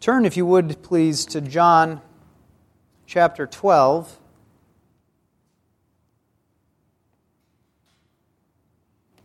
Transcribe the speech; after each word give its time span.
Turn, 0.00 0.26
if 0.26 0.36
you 0.36 0.44
would, 0.44 0.82
please, 0.82 1.24
to 1.26 1.40
John 1.40 2.02
chapter 3.06 3.46
12. 3.46 4.20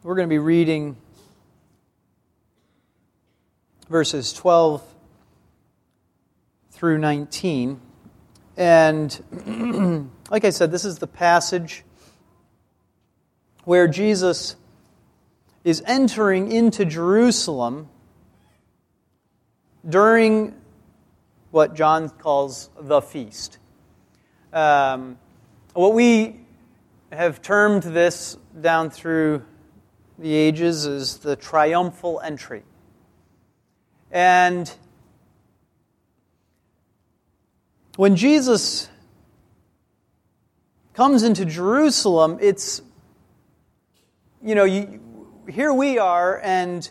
We're 0.02 0.16
going 0.16 0.28
to 0.28 0.34
be 0.34 0.40
reading 0.40 0.96
verses 3.90 4.32
12 4.34 4.82
through 6.72 6.98
19. 6.98 7.80
And 8.56 10.10
like 10.32 10.46
I 10.46 10.50
said, 10.52 10.72
this 10.72 10.86
is 10.86 11.00
the 11.00 11.08
passage 11.08 11.84
where 13.66 13.88
Jesus 13.88 14.56
is 15.64 15.84
entering 15.86 16.52
into 16.52 16.86
Jerusalem 16.86 17.90
during 19.88 20.56
what 21.52 21.76
John 21.76 22.10
calls 22.10 22.70
the 22.80 23.02
feast. 23.02 23.58
Um, 24.52 25.18
what 25.74 25.94
we 25.94 26.42
have 27.12 27.42
termed 27.42 27.84
this 27.84 28.38
down 28.60 28.90
through 28.90 29.44
the 30.18 30.34
ages 30.34 30.86
is 30.86 31.18
the 31.18 31.36
triumphal 31.36 32.22
entry. 32.24 32.64
And 34.12 34.72
when 37.96 38.16
Jesus 38.16 38.90
comes 40.94 41.24
into 41.24 41.46
Jerusalem, 41.46 42.38
it's, 42.42 42.82
you 44.44 44.56
know, 44.56 44.66
you, 44.66 45.00
here 45.50 45.74
we 45.74 45.98
are, 45.98 46.40
and 46.44 46.90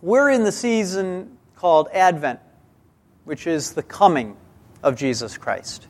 we're 0.00 0.30
in 0.30 0.44
the 0.44 0.52
season 0.52 1.36
called 1.56 1.88
Advent, 1.92 2.40
which 3.24 3.46
is 3.46 3.72
the 3.72 3.82
coming 3.82 4.36
of 4.82 4.96
Jesus 4.96 5.38
Christ. 5.38 5.86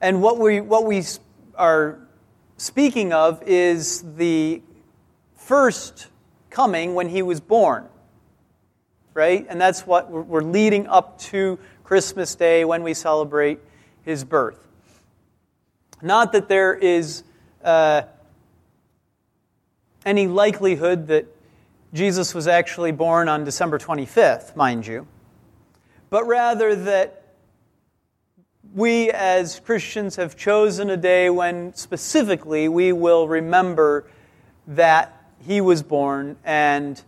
And 0.00 0.20
what 0.20 0.38
we, 0.38 0.60
what 0.60 0.84
we 0.84 1.02
are 1.54 1.98
speaking 2.56 3.12
of 3.12 3.42
is 3.46 4.02
the 4.16 4.62
first 5.36 6.08
coming 6.50 6.94
when 6.94 7.08
he 7.08 7.22
was 7.22 7.40
born, 7.40 7.86
right? 9.14 9.46
And 9.48 9.60
that's 9.60 9.86
what 9.86 10.10
we're 10.10 10.42
leading 10.42 10.86
up 10.86 11.18
to 11.20 11.58
Christmas 11.84 12.34
Day 12.34 12.64
when 12.64 12.82
we 12.82 12.94
celebrate 12.94 13.60
his 14.02 14.24
birth. 14.24 14.68
Not 16.00 16.32
that 16.32 16.48
there 16.48 16.74
is 16.74 17.22
uh, 17.62 18.02
any 20.04 20.26
likelihood 20.26 21.06
that 21.08 21.26
Jesus 21.94 22.34
was 22.34 22.48
actually 22.48 22.92
born 22.92 23.28
on 23.28 23.44
December 23.44 23.78
25th, 23.78 24.56
mind 24.56 24.86
you, 24.86 25.06
but 26.12 26.26
rather 26.26 26.76
that 26.76 27.22
we 28.74 29.10
as 29.10 29.60
Christians 29.60 30.16
have 30.16 30.36
chosen 30.36 30.90
a 30.90 30.96
day 30.98 31.30
when 31.30 31.72
specifically 31.72 32.68
we 32.68 32.92
will 32.92 33.26
remember 33.26 34.06
that 34.66 35.24
he 35.46 35.62
was 35.62 35.82
born. 35.82 36.36
And 36.44 37.02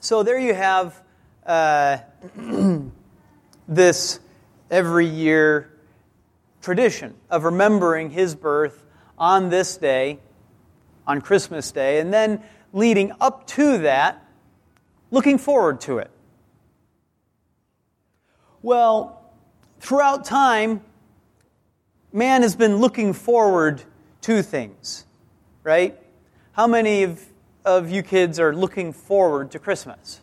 so 0.00 0.24
there 0.24 0.36
you 0.36 0.52
have 0.52 1.00
uh, 1.46 1.98
this 3.68 4.18
every 4.68 5.06
year 5.06 5.70
tradition 6.60 7.14
of 7.30 7.44
remembering 7.44 8.10
his 8.10 8.34
birth 8.34 8.84
on 9.16 9.48
this 9.48 9.76
day, 9.76 10.18
on 11.06 11.20
Christmas 11.20 11.70
Day, 11.70 12.00
and 12.00 12.12
then 12.12 12.42
leading 12.72 13.12
up 13.20 13.46
to 13.46 13.78
that, 13.78 14.26
looking 15.12 15.38
forward 15.38 15.80
to 15.82 15.98
it. 15.98 16.10
Well, 18.62 19.22
throughout 19.80 20.24
time, 20.24 20.82
man 22.12 22.42
has 22.42 22.56
been 22.56 22.76
looking 22.76 23.12
forward 23.12 23.82
to 24.22 24.42
things, 24.42 25.06
right? 25.62 25.98
How 26.52 26.66
many 26.66 27.04
of, 27.04 27.24
of 27.64 27.90
you 27.90 28.02
kids 28.02 28.38
are 28.38 28.54
looking 28.54 28.92
forward 28.92 29.50
to 29.52 29.58
Christmas? 29.58 30.20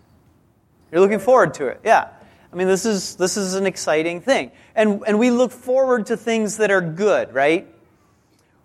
You're 0.91 1.01
looking 1.01 1.19
forward 1.19 1.55
to 1.55 1.67
it, 1.67 1.81
yeah. 1.83 2.09
I 2.51 2.55
mean, 2.55 2.67
this 2.67 2.85
is, 2.85 3.15
this 3.15 3.37
is 3.37 3.55
an 3.55 3.65
exciting 3.65 4.21
thing. 4.21 4.51
And, 4.75 5.01
and 5.07 5.19
we 5.19 5.31
look 5.31 5.51
forward 5.51 6.05
to 6.07 6.17
things 6.17 6.57
that 6.57 6.71
are 6.71 6.81
good, 6.81 7.33
right? 7.33 7.67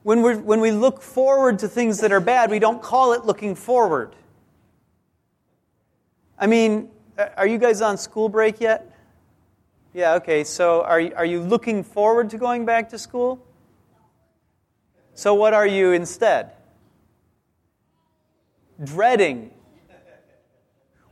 When, 0.03 0.23
we 0.23 0.37
when 0.37 0.61
we 0.61 0.71
look 0.71 1.01
forward 1.01 1.61
to 1.61 1.69
things 1.69 2.01
that 2.01 2.13
are 2.13 2.21
bad, 2.21 2.51
we 2.51 2.59
don't 2.59 2.83
call 2.83 3.13
it 3.13 3.25
looking 3.25 3.55
forward. 3.55 4.15
I 6.39 6.47
mean, 6.47 6.91
are 7.37 7.47
you 7.47 7.59
guys 7.59 7.81
on 7.81 7.97
school 7.97 8.29
break 8.29 8.61
yet? 8.61 8.92
Yeah, 9.95 10.15
okay. 10.15 10.45
So 10.45 10.83
are 10.83 11.03
are 11.17 11.25
you 11.25 11.41
looking 11.41 11.85
forward 11.85 12.31
to 12.31 12.39
going 12.39 12.65
back 12.65 12.91
to 12.91 12.99
school? 12.99 13.47
So 15.15 15.35
what 15.35 15.55
are 15.55 15.67
you 15.67 15.93
instead? 15.93 16.53
Dreading. 18.83 19.51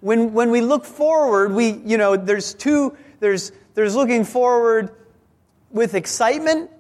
When, 0.01 0.33
when 0.33 0.51
we 0.51 0.63
look 0.63 0.85
forward, 0.85 1.53
we, 1.53 1.73
you 1.73 1.99
know, 1.99 2.17
there's 2.17 2.55
two, 2.55 2.97
there's, 3.21 3.53
there's 3.75 3.95
looking 3.95 4.25
forward 4.25 4.95
with 5.71 5.95
excitement 5.95 6.71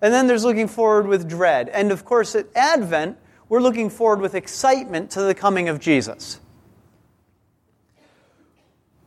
and 0.00 0.14
then 0.14 0.26
there's 0.26 0.44
looking 0.44 0.68
forward 0.68 1.06
with 1.06 1.28
dread. 1.28 1.68
And 1.68 1.92
of 1.92 2.04
course, 2.04 2.34
at 2.34 2.46
Advent, 2.54 3.18
we're 3.48 3.60
looking 3.60 3.90
forward 3.90 4.20
with 4.20 4.34
excitement 4.34 5.10
to 5.12 5.22
the 5.22 5.34
coming 5.34 5.68
of 5.68 5.78
Jesus. 5.80 6.40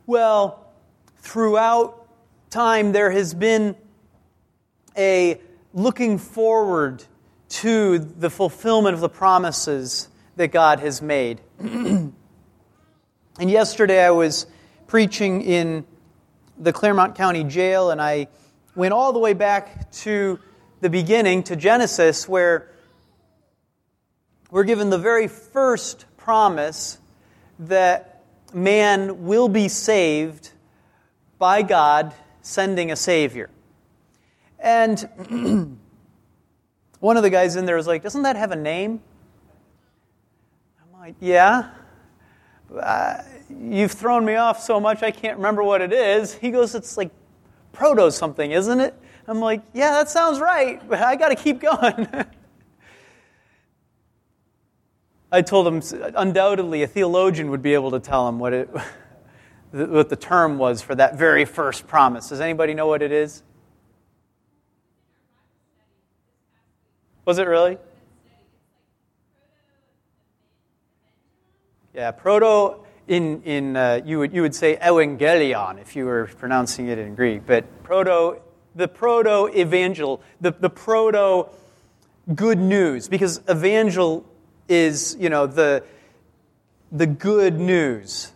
Well, 0.05 0.71
throughout 1.17 2.00
time, 2.51 2.91
there 2.91 3.09
has 3.09 3.33
been 3.33 3.77
a 4.97 5.39
looking 5.73 6.17
forward 6.17 7.01
to 7.47 7.97
the 7.97 8.29
fulfillment 8.29 8.93
of 8.93 8.99
the 8.99 9.07
promises 9.07 10.09
that 10.35 10.49
God 10.49 10.81
has 10.81 11.01
made. 11.01 11.39
and 11.59 12.13
yesterday 13.39 14.03
I 14.03 14.11
was 14.11 14.47
preaching 14.87 15.41
in 15.41 15.85
the 16.57 16.73
Clermont 16.73 17.15
County 17.15 17.45
Jail, 17.45 17.89
and 17.89 18.01
I 18.01 18.27
went 18.75 18.93
all 18.93 19.13
the 19.13 19.19
way 19.19 19.33
back 19.33 19.89
to 19.91 20.37
the 20.81 20.89
beginning 20.89 21.43
to 21.43 21.55
Genesis, 21.55 22.27
where 22.27 22.69
we're 24.49 24.65
given 24.65 24.89
the 24.89 24.97
very 24.97 25.29
first 25.29 26.05
promise 26.17 26.97
that 27.59 28.23
man 28.53 29.25
will 29.25 29.47
be 29.47 29.69
saved 29.69 30.51
by 31.39 31.61
God 31.61 32.13
sending 32.41 32.91
a 32.91 32.95
Savior. 32.95 33.49
And 34.59 34.99
one 36.99 37.17
of 37.17 37.23
the 37.23 37.29
guys 37.29 37.55
in 37.55 37.65
there 37.65 37.75
was 37.75 37.87
like, 37.87 38.03
Doesn't 38.03 38.23
that 38.23 38.35
have 38.35 38.51
a 38.51 38.55
name? 38.55 39.01
I'm 40.81 40.99
like, 40.99 41.15
Yeah. 41.19 41.71
Uh, 42.75 43.21
you've 43.49 43.91
thrown 43.91 44.23
me 44.23 44.35
off 44.35 44.61
so 44.61 44.79
much 44.79 45.03
I 45.03 45.11
can't 45.11 45.37
remember 45.37 45.63
what 45.63 45.81
it 45.81 45.91
is. 45.91 46.33
He 46.33 46.51
goes, 46.51 46.75
It's 46.75 46.97
like 46.97 47.11
proto 47.71 48.11
something, 48.11 48.51
isn't 48.51 48.79
it? 48.79 48.95
I'm 49.27 49.39
like, 49.39 49.61
yeah, 49.73 49.91
that 49.91 50.09
sounds 50.09 50.39
right, 50.39 50.81
but 50.87 50.99
I 50.99 51.15
got 51.15 51.29
to 51.29 51.35
keep 51.35 51.59
going. 51.61 52.07
I 55.31 55.41
told 55.41 55.67
him 55.67 55.81
undoubtedly 56.15 56.83
a 56.83 56.87
theologian 56.87 57.49
would 57.51 57.61
be 57.61 57.73
able 57.73 57.91
to 57.91 57.99
tell 57.99 58.27
him 58.27 58.39
what, 58.39 58.53
it, 58.53 58.69
what 59.71 60.09
the 60.09 60.15
term 60.15 60.57
was 60.57 60.81
for 60.81 60.95
that 60.95 61.17
very 61.17 61.45
first 61.45 61.87
promise. 61.87 62.29
Does 62.29 62.41
anybody 62.41 62.73
know 62.73 62.87
what 62.87 63.01
it 63.01 63.11
is? 63.11 63.43
Was 67.25 67.37
it 67.37 67.47
really? 67.47 67.77
Yeah, 71.93 72.11
proto 72.11 72.83
in 73.07 73.43
in 73.43 73.75
uh, 73.75 74.01
you 74.05 74.19
would 74.19 74.33
you 74.33 74.41
would 74.41 74.55
say 74.55 74.77
evangelion 74.77 75.79
if 75.79 75.95
you 75.95 76.05
were 76.05 76.29
pronouncing 76.37 76.87
it 76.87 76.97
in 76.97 77.15
Greek, 77.15 77.45
but 77.45 77.83
proto 77.83 78.41
the 78.75 78.87
proto 78.87 79.47
evangel, 79.57 80.21
the, 80.39 80.51
the 80.51 80.69
proto 80.69 81.49
good 82.33 82.59
news, 82.59 83.07
because 83.07 83.41
evangel 83.49 84.25
is, 84.67 85.17
you 85.19 85.29
know, 85.29 85.47
the, 85.47 85.83
the 86.91 87.07
good 87.07 87.59
news. 87.59 88.31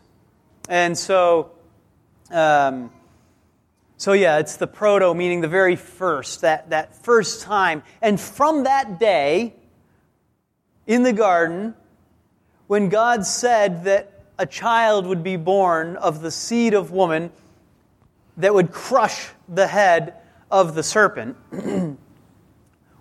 And 0.67 0.97
so, 0.97 1.51
um, 2.31 2.91
so 3.97 4.13
yeah, 4.13 4.39
it's 4.39 4.57
the 4.57 4.67
proto, 4.67 5.13
meaning 5.13 5.41
the 5.41 5.47
very 5.47 5.75
first, 5.75 6.41
that, 6.41 6.71
that 6.71 6.95
first 7.03 7.41
time. 7.41 7.83
And 8.01 8.19
from 8.19 8.63
that 8.63 8.99
day 8.99 9.53
in 10.87 11.03
the 11.03 11.13
garden, 11.13 11.75
when 12.67 12.89
God 12.89 13.25
said 13.25 13.83
that 13.85 14.11
a 14.37 14.45
child 14.45 15.05
would 15.05 15.23
be 15.23 15.37
born 15.37 15.95
of 15.97 16.21
the 16.21 16.31
seed 16.31 16.73
of 16.73 16.91
woman 16.91 17.31
that 18.37 18.53
would 18.53 18.71
crush 18.71 19.29
the 19.47 19.67
head 19.67 20.15
of 20.51 20.75
the 20.75 20.83
serpent, 20.83 21.37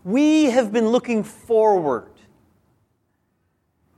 we 0.04 0.44
have 0.44 0.72
been 0.72 0.88
looking 0.88 1.24
forward 1.24 2.10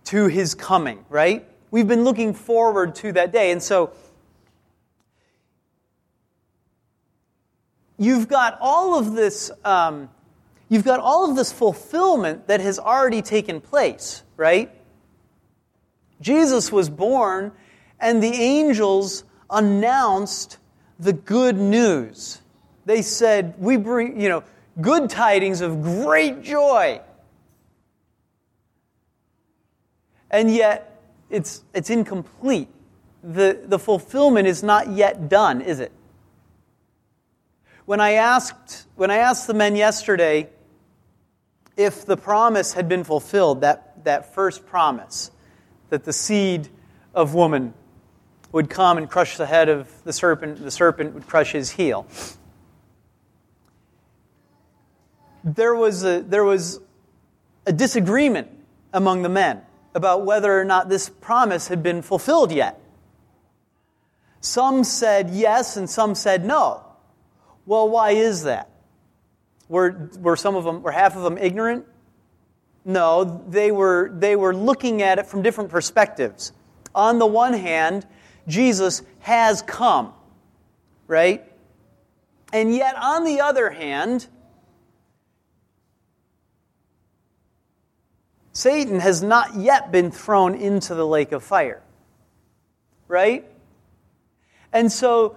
to 0.05 0.29
his 0.29 0.55
coming, 0.55 1.05
right? 1.09 1.47
We've 1.71 1.89
been 1.89 2.05
looking 2.05 2.35
forward 2.35 2.95
to 2.97 3.13
that 3.13 3.33
day. 3.33 3.51
And 3.51 3.63
so, 3.63 3.93
you've 7.99 8.29
got 8.29 8.59
all 8.61 8.99
of 8.99 9.15
this. 9.15 9.51
Um, 9.65 10.09
you've 10.69 10.85
got 10.85 11.01
all 11.01 11.29
of 11.29 11.37
this 11.37 11.53
fulfillment 11.53 12.49
that 12.49 12.61
has 12.61 12.79
already 12.79 13.23
taken 13.23 13.61
place, 13.61 14.23
right? 14.37 14.71
Jesus 16.21 16.73
was 16.73 16.89
born, 16.89 17.53
and 18.01 18.23
the 18.23 18.33
angels 18.33 19.25
announced 19.51 20.59
the 20.99 21.13
good 21.13 21.57
news. 21.57 22.41
They 22.85 23.03
said, 23.03 23.55
We 23.59 23.77
bring, 23.77 24.21
you 24.21 24.29
know, 24.29 24.45
good 24.81 25.11
tidings 25.11 25.61
of 25.61 25.83
great 25.83 26.43
joy. 26.43 27.01
And 30.31 30.53
yet, 30.53 30.96
it's, 31.31 31.65
it's 31.75 31.91
incomplete. 31.91 32.69
The, 33.23 33.61
the 33.65 33.79
fulfillment 33.79 34.47
is 34.47 34.63
not 34.63 34.91
yet 34.91 35.29
done, 35.29 35.61
is 35.61 35.81
it? 35.81 35.93
When 37.85 38.01
I, 38.01 38.13
asked, 38.13 38.87
when 38.97 39.11
I 39.11 39.17
asked 39.17 39.47
the 39.47 39.55
men 39.55 39.77
yesterday 39.77 40.49
if 41.77 42.07
the 42.07 42.17
promise 42.17 42.73
had 42.73 42.89
been 42.89 43.05
fulfilled, 43.05 43.61
that, 43.61 44.05
that 44.05 44.35
first 44.35 44.67
promise, 44.67 45.31
that 45.91 46.05
the 46.05 46.13
seed 46.13 46.69
of 47.15 47.35
woman 47.35 47.75
would 48.53 48.71
come 48.71 48.97
and 48.97 49.11
crush 49.11 49.37
the 49.37 49.47
head 49.47 49.69
of 49.69 49.91
the 50.05 50.13
serpent, 50.13 50.63
the 50.63 50.71
serpent 50.71 51.15
would 51.15 51.27
crush 51.27 51.53
his 51.53 51.71
heel. 51.71 52.07
There 55.45 55.75
was 55.75 56.05
a, 56.05 56.23
there 56.23 56.45
was 56.45 56.81
a 57.67 57.73
disagreement 57.73 58.49
among 58.93 59.23
the 59.23 59.29
men 59.29 59.63
about 59.97 60.27
whether 60.27 60.61
or 60.61 60.65
not 60.65 60.91
this 60.91 61.09
promise 61.09 61.69
had 61.69 61.83
been 61.83 62.03
fulfilled 62.03 62.53
yet. 62.53 62.79
Some 64.43 64.85
said 64.85 65.31
yes, 65.31 65.79
and 65.79 65.89
some 65.89 66.15
said 66.15 66.45
no. 66.45 66.85
Well, 67.65 67.89
why 67.89 68.11
is 68.11 68.45
that? 68.45 68.69
Were, 69.71 70.11
were 70.19 70.37
some 70.37 70.55
of 70.55 70.65
them, 70.65 70.83
were 70.83 70.93
half 70.93 71.17
of 71.17 71.23
them 71.23 71.39
ignorant? 71.39 71.87
No, 72.85 73.43
they 73.49 73.73
were, 73.73 74.13
they 74.13 74.37
were 74.37 74.55
looking 74.55 75.01
at 75.01 75.19
it 75.19 75.27
from 75.27 75.41
different 75.41 75.71
perspectives. 75.71 76.53
On 76.95 77.19
the 77.19 77.27
one 77.27 77.55
hand, 77.55 78.07
Jesus 78.47 79.03
has 79.21 79.63
come, 79.63 80.13
right? 81.07 81.43
And 82.53 82.75
yet, 82.75 82.97
on 82.97 83.25
the 83.25 83.41
other 83.41 83.71
hand, 83.71 84.27
Satan 88.57 89.01
has 89.01 89.23
not 89.23 89.55
yet 89.55 89.93
been 89.93 90.11
thrown 90.11 90.55
into 90.55 90.95
the 90.95 91.07
lake 91.07 91.33
of 91.33 91.43
fire, 91.45 91.83
right? 93.07 93.45
And 94.73 94.91
so, 94.91 95.37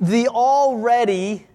the 0.00 0.26
already 0.26 1.46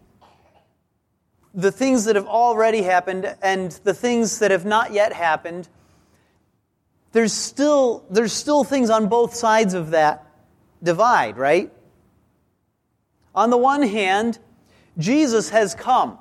the 1.53 1.73
things 1.73 2.05
that 2.05 2.15
have 2.15 2.25
already 2.25 2.83
happened 2.83 3.35
and 3.41 3.71
the 3.83 3.93
things 3.93 4.39
that 4.39 4.51
have 4.51 4.63
not 4.63 4.93
yet 4.93 5.11
happened, 5.11 5.67
there's 7.11 7.33
still, 7.33 8.05
there's 8.09 8.31
still 8.31 8.63
things 8.63 8.89
on 8.89 9.09
both 9.09 9.35
sides 9.35 9.73
of 9.73 9.89
that 9.89 10.25
divide, 10.81 11.35
right? 11.35 11.69
On 13.35 13.49
the 13.49 13.57
one 13.57 13.83
hand, 13.83 14.39
Jesus 14.97 15.49
has 15.49 15.75
come. 15.75 16.17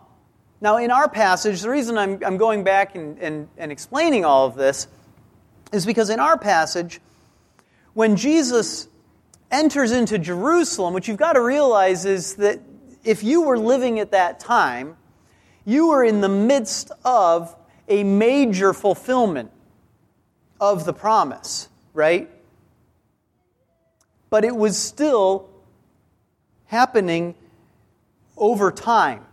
Now, 0.61 0.79
in 0.79 0.91
our 0.91 1.09
passage, 1.09 1.61
the 1.61 1.71
reason 1.71 1.97
I'm, 1.97 2.19
I'm 2.25 2.37
going 2.37 2.65
back 2.65 2.97
and, 2.97 3.19
and, 3.19 3.49
and 3.57 3.71
explaining 3.71 4.25
all 4.25 4.47
of 4.47 4.57
this 4.57 4.89
is 5.73 5.87
because 5.87 6.11
in 6.11 6.19
our 6.19 6.37
passage, 6.37 7.01
when 7.95 8.17
Jesus 8.17 8.89
enters 9.51 9.93
into 9.93 10.19
Jerusalem, 10.19 10.95
what 10.95 11.07
you've 11.07 11.17
got 11.17 11.35
to 11.35 11.41
realize 11.41 12.05
is 12.05 12.35
that 12.37 12.61
if 13.05 13.23
you 13.23 13.43
were 13.43 13.59
living 13.59 14.01
at 14.01 14.11
that 14.11 14.41
time, 14.41 14.97
you 15.65 15.89
were 15.89 16.03
in 16.03 16.21
the 16.21 16.29
midst 16.29 16.91
of 17.05 17.55
a 17.87 18.03
major 18.03 18.73
fulfillment 18.73 19.51
of 20.61 20.85
the 20.85 20.93
promise, 20.93 21.69
right? 21.95 22.29
But 24.29 24.45
it 24.45 24.57
was 24.57 24.77
still 24.77 25.49
happening 26.67 27.35
over 28.37 28.73
time. 28.73 29.25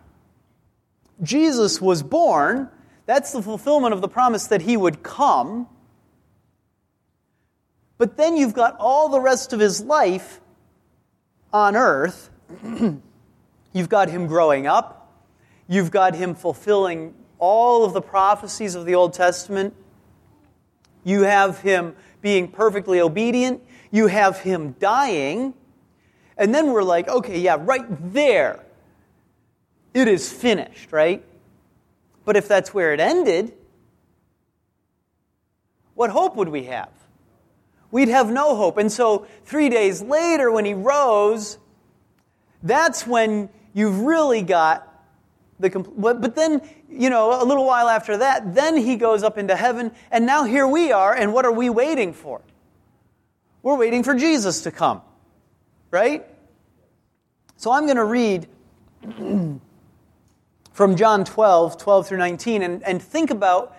Jesus 1.21 1.81
was 1.81 2.03
born. 2.03 2.69
That's 3.05 3.31
the 3.31 3.41
fulfillment 3.41 3.93
of 3.93 4.01
the 4.01 4.07
promise 4.07 4.47
that 4.47 4.61
he 4.61 4.75
would 4.75 5.03
come. 5.03 5.67
But 7.97 8.17
then 8.17 8.35
you've 8.35 8.53
got 8.53 8.75
all 8.79 9.09
the 9.09 9.19
rest 9.19 9.53
of 9.53 9.59
his 9.59 9.81
life 9.81 10.41
on 11.53 11.75
earth. 11.75 12.29
you've 13.73 13.89
got 13.89 14.09
him 14.09 14.27
growing 14.27 14.67
up. 14.67 15.01
You've 15.67 15.91
got 15.91 16.15
him 16.15 16.35
fulfilling 16.35 17.13
all 17.39 17.85
of 17.85 17.93
the 17.93 18.01
prophecies 18.01 18.75
of 18.75 18.85
the 18.85 18.95
Old 18.95 19.13
Testament. 19.13 19.73
You 21.03 21.21
have 21.21 21.59
him 21.61 21.95
being 22.21 22.47
perfectly 22.47 22.99
obedient. 22.99 23.63
You 23.91 24.07
have 24.07 24.39
him 24.39 24.75
dying. 24.79 25.53
And 26.37 26.53
then 26.53 26.71
we're 26.71 26.83
like, 26.83 27.07
okay, 27.07 27.39
yeah, 27.39 27.57
right 27.59 27.85
there. 28.13 28.64
It 29.95 30.09
is 30.09 30.31
finished, 30.31 30.91
right? 30.91 31.23
But 32.25 32.35
if 32.35 32.49
that's 32.49 32.73
where 32.73 32.93
it 32.93 32.99
ended, 32.99 33.53
what 35.93 36.09
hope 36.09 36.35
would 36.35 36.49
we 36.49 36.65
have? 36.65 36.89
We'd 37.91 38.09
have 38.09 38.29
no 38.29 38.57
hope. 38.57 38.77
And 38.77 38.91
so, 38.91 39.25
three 39.45 39.69
days 39.69 40.01
later, 40.01 40.51
when 40.51 40.65
he 40.65 40.73
rose, 40.73 41.57
that's 42.61 43.07
when 43.07 43.47
you've 43.73 44.01
really 44.01 44.41
got 44.41 44.85
the, 45.61 45.69
complete. 45.69 46.19
but 46.19 46.35
then, 46.35 46.61
you 46.89 47.09
know, 47.09 47.41
a 47.41 47.45
little 47.45 47.65
while 47.65 47.87
after 47.87 48.17
that, 48.17 48.53
then 48.53 48.75
he 48.75 48.97
goes 48.97 49.23
up 49.23 49.37
into 49.37 49.55
heaven, 49.55 49.93
and 50.11 50.25
now 50.25 50.43
here 50.43 50.67
we 50.67 50.91
are, 50.91 51.13
and 51.15 51.33
what 51.33 51.45
are 51.45 51.53
we 51.53 51.69
waiting 51.69 52.11
for? 52.11 52.41
We're 53.63 53.77
waiting 53.77 54.03
for 54.03 54.13
Jesus 54.13 54.63
to 54.63 54.71
come, 54.71 55.01
right? 55.89 56.25
So 57.55 57.71
I'm 57.71 57.85
going 57.85 57.95
to 57.95 58.03
read 58.03 58.47
from 60.75 60.97
John 60.97 61.23
12, 61.23 61.77
12 61.77 62.05
through 62.05 62.17
19, 62.17 62.61
and, 62.61 62.83
and 62.83 63.01
think 63.01 63.31
about 63.31 63.77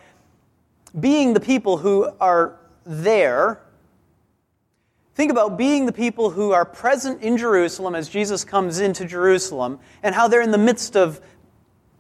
being 0.99 1.35
the 1.35 1.41
people 1.41 1.77
who 1.77 2.11
are 2.19 2.59
there. 2.87 3.61
Think 5.15 5.31
about 5.31 5.59
being 5.59 5.85
the 5.85 5.93
people 5.93 6.31
who 6.31 6.53
are 6.53 6.65
present 6.65 7.21
in 7.21 7.37
Jerusalem 7.37 7.95
as 7.95 8.09
Jesus 8.09 8.45
comes 8.45 8.81
into 8.81 9.05
Jerusalem 9.05 9.79
and 10.03 10.15
how 10.15 10.27
they're 10.27 10.41
in 10.41 10.53
the 10.53 10.59
midst 10.59 10.97
of 10.97 11.21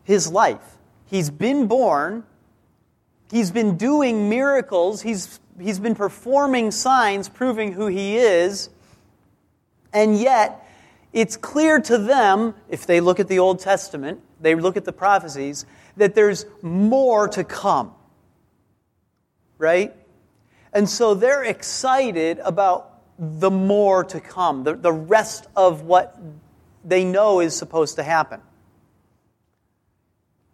his 0.02 0.32
life. 0.32 0.78
He's 1.04 1.28
been 1.28 1.66
born, 1.66 2.24
he's 3.30 3.50
been 3.50 3.76
doing 3.76 4.30
miracles, 4.30 5.02
he's, 5.02 5.40
he's 5.60 5.78
been 5.78 5.94
performing 5.94 6.70
signs 6.70 7.28
proving 7.28 7.72
who 7.74 7.88
he 7.88 8.16
is, 8.16 8.70
and 9.92 10.18
yet 10.18 10.66
it's 11.12 11.36
clear 11.36 11.80
to 11.80 11.98
them, 11.98 12.54
if 12.70 12.86
they 12.86 13.00
look 13.00 13.20
at 13.20 13.28
the 13.28 13.40
Old 13.40 13.60
Testament, 13.60 14.22
they 14.40 14.54
look 14.54 14.76
at 14.76 14.84
the 14.84 14.92
prophecies, 14.92 15.66
that 15.96 16.14
there's 16.14 16.46
more 16.62 17.28
to 17.28 17.44
come. 17.44 17.92
Right? 19.58 19.94
And 20.72 20.88
so 20.88 21.14
they're 21.14 21.44
excited 21.44 22.38
about 22.40 22.92
the 23.18 23.50
more 23.50 24.04
to 24.04 24.20
come, 24.20 24.64
the, 24.64 24.74
the 24.74 24.92
rest 24.92 25.46
of 25.56 25.82
what 25.82 26.18
they 26.84 27.04
know 27.04 27.40
is 27.40 27.56
supposed 27.56 27.96
to 27.96 28.02
happen. 28.02 28.40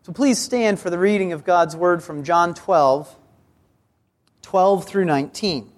So 0.05 0.13
please 0.13 0.39
stand 0.39 0.81
for 0.81 0.91
the 0.91 0.99
reading 0.99 1.33
of 1.33 1.45
God's 1.45 1.77
word 1.77 2.03
from 2.03 2.25
John 2.25 2.55
12, 2.55 3.15
12 4.43 4.85
through 4.85 5.05
19. 5.05 5.71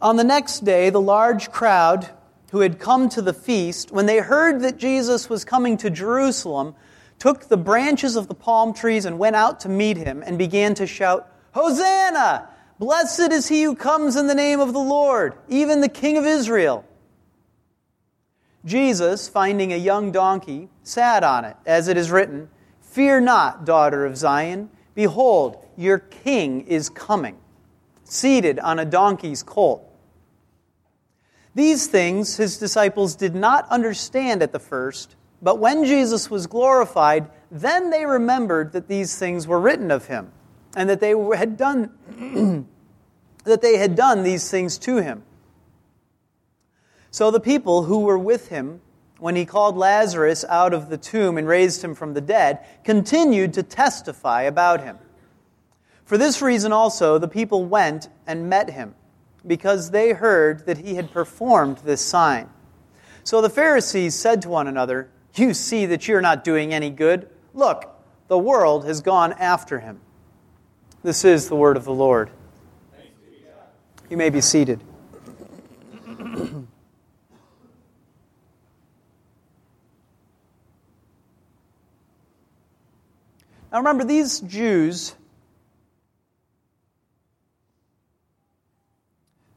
On 0.00 0.16
the 0.16 0.24
next 0.24 0.64
day, 0.64 0.90
the 0.90 1.00
large 1.00 1.50
crowd 1.50 2.10
who 2.54 2.60
had 2.60 2.78
come 2.78 3.08
to 3.08 3.20
the 3.20 3.32
feast, 3.32 3.90
when 3.90 4.06
they 4.06 4.18
heard 4.18 4.60
that 4.60 4.76
Jesus 4.76 5.28
was 5.28 5.44
coming 5.44 5.76
to 5.76 5.90
Jerusalem, 5.90 6.76
took 7.18 7.48
the 7.48 7.56
branches 7.56 8.14
of 8.14 8.28
the 8.28 8.34
palm 8.34 8.72
trees 8.72 9.06
and 9.06 9.18
went 9.18 9.34
out 9.34 9.58
to 9.58 9.68
meet 9.68 9.96
him 9.96 10.22
and 10.24 10.38
began 10.38 10.72
to 10.76 10.86
shout, 10.86 11.28
Hosanna! 11.52 12.48
Blessed 12.78 13.32
is 13.32 13.48
he 13.48 13.64
who 13.64 13.74
comes 13.74 14.14
in 14.14 14.28
the 14.28 14.36
name 14.36 14.60
of 14.60 14.72
the 14.72 14.78
Lord, 14.78 15.34
even 15.48 15.80
the 15.80 15.88
King 15.88 16.16
of 16.16 16.26
Israel. 16.26 16.84
Jesus, 18.64 19.28
finding 19.28 19.72
a 19.72 19.76
young 19.76 20.12
donkey, 20.12 20.68
sat 20.84 21.24
on 21.24 21.44
it, 21.44 21.56
as 21.66 21.88
it 21.88 21.96
is 21.96 22.12
written, 22.12 22.48
Fear 22.82 23.22
not, 23.22 23.64
daughter 23.64 24.06
of 24.06 24.16
Zion. 24.16 24.70
Behold, 24.94 25.56
your 25.76 25.98
king 25.98 26.68
is 26.68 26.88
coming, 26.88 27.36
seated 28.04 28.60
on 28.60 28.78
a 28.78 28.84
donkey's 28.84 29.42
colt. 29.42 29.90
These 31.54 31.86
things 31.86 32.36
his 32.36 32.58
disciples 32.58 33.14
did 33.14 33.34
not 33.34 33.68
understand 33.68 34.42
at 34.42 34.52
the 34.52 34.58
first, 34.58 35.14
but 35.40 35.58
when 35.58 35.84
Jesus 35.84 36.30
was 36.30 36.46
glorified, 36.46 37.28
then 37.50 37.90
they 37.90 38.06
remembered 38.06 38.72
that 38.72 38.88
these 38.88 39.16
things 39.18 39.46
were 39.46 39.60
written 39.60 39.90
of 39.90 40.06
him, 40.06 40.32
and 40.76 40.88
that 40.88 41.00
they 41.00 41.14
had 41.36 41.56
done 41.56 42.66
that 43.44 43.60
they 43.60 43.76
had 43.76 43.94
done 43.94 44.22
these 44.22 44.50
things 44.50 44.78
to 44.78 44.96
him. 44.96 45.22
So 47.10 47.30
the 47.30 47.40
people 47.40 47.84
who 47.84 48.00
were 48.00 48.18
with 48.18 48.48
him 48.48 48.80
when 49.18 49.36
he 49.36 49.46
called 49.46 49.76
Lazarus 49.76 50.44
out 50.48 50.74
of 50.74 50.88
the 50.88 50.98
tomb 50.98 51.38
and 51.38 51.46
raised 51.46 51.82
him 51.82 51.94
from 51.94 52.14
the 52.14 52.20
dead 52.20 52.58
continued 52.82 53.54
to 53.54 53.62
testify 53.62 54.42
about 54.42 54.82
him. 54.82 54.98
For 56.04 56.18
this 56.18 56.42
reason 56.42 56.72
also, 56.72 57.18
the 57.18 57.28
people 57.28 57.64
went 57.64 58.08
and 58.26 58.48
met 58.48 58.70
him, 58.70 58.94
because 59.46 59.90
they 59.90 60.12
heard 60.12 60.66
that 60.66 60.78
he 60.78 60.94
had 60.94 61.10
performed 61.10 61.78
this 61.78 62.00
sign. 62.00 62.48
So 63.22 63.40
the 63.40 63.50
Pharisees 63.50 64.14
said 64.14 64.42
to 64.42 64.48
one 64.48 64.66
another, 64.66 65.10
You 65.34 65.54
see 65.54 65.86
that 65.86 66.08
you're 66.08 66.20
not 66.20 66.44
doing 66.44 66.72
any 66.72 66.90
good. 66.90 67.28
Look, 67.52 67.88
the 68.28 68.38
world 68.38 68.84
has 68.86 69.00
gone 69.00 69.32
after 69.34 69.80
him. 69.80 70.00
This 71.02 71.24
is 71.24 71.48
the 71.48 71.56
word 71.56 71.76
of 71.76 71.84
the 71.84 71.92
Lord. 71.92 72.30
You 74.10 74.16
may 74.16 74.30
be 74.30 74.40
seated. 74.40 74.80
now 76.18 76.66
remember, 83.72 84.04
these 84.04 84.40
Jews 84.40 85.14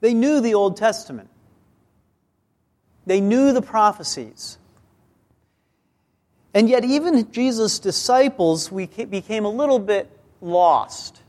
They 0.07 0.13
knew 0.13 0.39
the 0.39 0.53
Old 0.53 0.77
Testament, 0.77 1.29
they 3.05 3.19
knew 3.19 3.51
the 3.51 3.61
prophecies. 3.61 4.57
And 6.53 6.69
yet, 6.69 6.85
even 6.85 7.29
Jesus' 7.29 7.77
disciples 7.77 8.71
we 8.71 8.85
became 8.85 9.43
a 9.43 9.49
little 9.49 9.79
bit 9.79 10.09
lost 10.39 11.21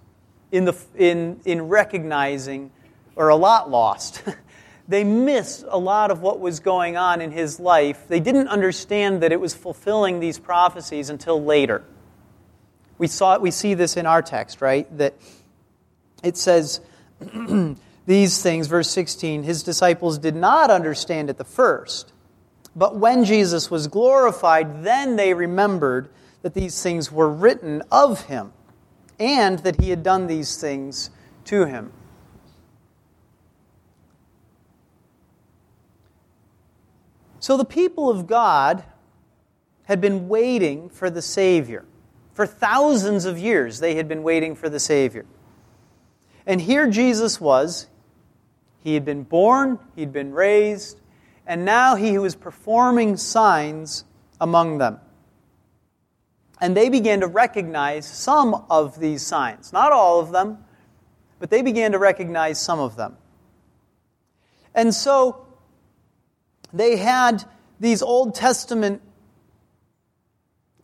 in, 0.53 0.65
the, 0.65 0.77
in, 0.95 1.41
in 1.45 1.63
recognizing, 1.63 2.71
or 3.17 3.31
a 3.31 3.35
lot 3.35 3.69
lost. 3.69 4.23
they 4.89 5.03
missed 5.03 5.65
a 5.69 5.77
lot 5.77 6.13
of 6.13 6.23
what 6.23 6.39
was 6.39 6.61
going 6.61 6.97
on 6.97 7.21
in 7.21 7.33
his 7.33 7.59
life. 7.59 8.07
They 8.07 8.21
didn't 8.21 8.47
understand 8.47 9.25
that 9.25 9.33
it 9.33 9.41
was 9.41 9.55
fulfilling 9.55 10.21
these 10.21 10.39
prophecies 10.39 11.11
until 11.11 11.43
later. 11.43 11.83
We, 12.97 13.09
saw, 13.09 13.39
we 13.39 13.51
see 13.51 13.75
this 13.75 13.97
in 13.97 14.07
our 14.07 14.23
text, 14.23 14.61
right? 14.61 14.87
That 14.99 15.15
it 16.23 16.37
says, 16.37 16.81
these 18.09 18.43
things, 18.43 18.69
verse 18.69 18.89
16, 18.89 19.43
his 19.43 19.63
disciples 19.63 20.17
did 20.17 20.35
not 20.35 20.71
understand 20.71 21.29
at 21.29 21.37
the 21.37 21.45
first. 21.45 22.15
But 22.75 22.97
when 22.97 23.27
Jesus 23.27 23.71
was 23.71 23.87
glorified, 23.87 24.83
then 24.83 25.17
they 25.17 25.35
remembered 25.35 26.09
that 26.41 26.55
these 26.55 26.83
things 26.83 27.13
were 27.13 27.29
written 27.29 27.83
of 27.93 28.25
him 28.25 28.55
and 29.21 29.59
that 29.59 29.79
he 29.79 29.91
had 29.91 30.03
done 30.03 30.27
these 30.27 30.59
things 30.59 31.11
to 31.45 31.67
him. 31.67 31.93
So 37.41 37.59
the 37.59 37.65
people 37.67 38.09
of 38.09 38.27
God 38.27 38.85
had 39.85 40.01
been 40.01 40.29
waiting 40.29 40.89
for 40.89 41.11
the 41.11 41.21
Savior. 41.21 41.85
For 42.33 42.47
thousands 42.47 43.27
of 43.27 43.39
years, 43.39 43.81
they 43.81 43.97
had 43.97 44.09
been 44.09 44.23
waiting 44.23 44.55
for 44.55 44.71
the 44.71 44.81
Savior. 44.81 45.27
And 46.47 46.63
here 46.63 46.89
Jesus 46.89 47.39
was. 47.39 47.87
He 48.89 48.95
had 48.95 49.05
been 49.05 49.25
born, 49.25 49.79
he'd 49.97 50.15
been 50.15 50.33
raised, 50.33 50.99
and 51.47 51.67
now 51.67 51.95
he 51.95 52.17
was 52.17 52.35
performing 52.35 53.19
signs 53.19 54.07
among 54.41 54.79
them. 54.79 54.99
And 56.59 56.75
they 56.75 56.89
began 56.89 57.21
to 57.21 57.27
recognize 57.27 58.07
some 58.07 58.65
of 58.71 58.99
these 58.99 59.27
signs. 59.27 59.75
Not 59.75 59.93
all 59.93 60.21
of 60.21 60.33
them, 60.33 60.65
but 61.39 61.51
they 61.51 61.61
began 61.61 61.93
to 61.93 61.99
recognize 61.99 62.59
some 62.59 62.81
of 62.81 62.97
them. 62.97 63.19
And 64.75 64.95
so 64.95 65.47
they 66.73 66.97
had 66.97 67.45
these 67.79 68.01
Old 68.01 68.35
Testament 68.35 69.03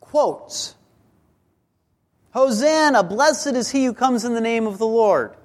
quotes 0.01 0.75
Hosanna, 2.33 3.03
blessed 3.03 3.55
is 3.55 3.71
he 3.71 3.87
who 3.87 3.95
comes 3.95 4.27
in 4.27 4.35
the 4.35 4.43
name 4.43 4.67
of 4.67 4.77
the 4.77 4.87
Lord, 4.87 5.37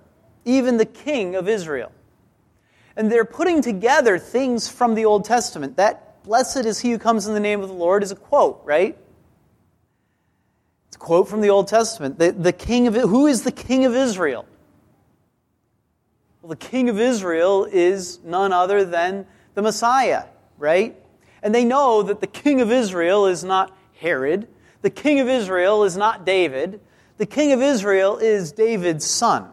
even 0.44 0.76
the 0.76 0.86
King 0.86 1.36
of 1.36 1.48
Israel. 1.48 1.94
And 3.00 3.10
they're 3.10 3.24
putting 3.24 3.62
together 3.62 4.20
things 4.20 4.68
from 4.68 4.94
the 4.94 5.06
Old 5.06 5.24
Testament. 5.24 5.78
That 5.78 6.22
blessed 6.26 6.66
is 6.66 6.82
he 6.82 6.92
who 6.92 6.98
comes 6.98 7.28
in 7.28 7.34
the 7.34 7.40
name 7.40 7.62
of 7.62 7.70
the 7.70 7.74
Lord 7.74 8.04
is 8.04 8.12
a 8.12 8.16
quote, 8.18 8.62
right? 8.66 8.98
It's 10.88 10.98
a 10.98 11.00
quote 11.00 11.30
from 11.30 11.40
the 11.40 11.50
Old 11.50 11.70
Testament. 11.70 12.20
The, 12.20 12.34
the 12.34 12.52
king 12.52 12.88
of 12.88 12.96
who 12.96 13.26
is 13.26 13.44
the 13.44 13.54
king 13.54 13.86
of 13.86 13.96
Israel? 13.96 14.46
Well, 16.42 16.50
the 16.50 16.58
king 16.58 16.90
of 16.90 17.00
Israel 17.00 17.66
is 17.72 18.20
none 18.26 18.52
other 18.52 18.84
than 18.84 19.26
the 19.54 19.62
Messiah, 19.62 20.26
right? 20.58 20.98
And 21.42 21.56
they 21.56 21.64
know 21.64 22.04
that 22.04 22.20
the 22.20 22.28
king 22.28 22.60
of 22.60 22.70
Israel 22.70 23.28
is 23.28 23.46
not 23.46 23.74
Herod. 24.02 24.46
The 24.82 24.90
king 24.90 25.22
of 25.22 25.30
Israel 25.30 25.86
is 25.86 25.96
not 25.96 26.26
David. 26.26 26.82
The 27.16 27.26
king 27.26 27.54
of 27.54 27.62
Israel 27.62 28.18
is 28.18 28.52
David's 28.52 29.06
son. 29.06 29.50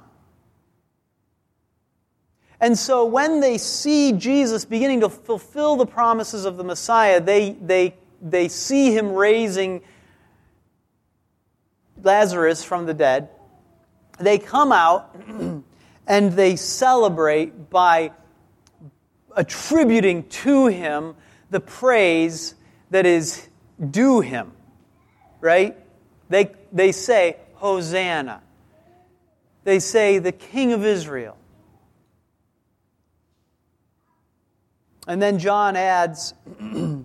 And 2.60 2.78
so 2.78 3.04
when 3.04 3.40
they 3.40 3.58
see 3.58 4.12
Jesus 4.12 4.64
beginning 4.64 5.00
to 5.00 5.08
fulfill 5.08 5.76
the 5.76 5.86
promises 5.86 6.44
of 6.44 6.56
the 6.56 6.64
Messiah, 6.64 7.20
they, 7.20 7.50
they, 7.50 7.94
they 8.22 8.48
see 8.48 8.96
him 8.96 9.12
raising 9.12 9.82
Lazarus 12.02 12.64
from 12.64 12.86
the 12.86 12.94
dead. 12.94 13.28
They 14.18 14.38
come 14.38 14.72
out 14.72 15.14
and 16.06 16.32
they 16.32 16.56
celebrate 16.56 17.68
by 17.68 18.12
attributing 19.36 20.26
to 20.28 20.66
him 20.68 21.14
the 21.50 21.60
praise 21.60 22.54
that 22.90 23.04
is 23.04 23.46
due 23.90 24.20
him. 24.20 24.52
Right? 25.40 25.76
They, 26.30 26.52
they 26.72 26.92
say, 26.92 27.36
Hosanna. 27.54 28.42
They 29.64 29.78
say, 29.78 30.18
the 30.18 30.32
King 30.32 30.72
of 30.72 30.84
Israel. 30.84 31.36
And 35.06 35.22
then 35.22 35.38
John 35.38 35.76
adds 35.76 36.34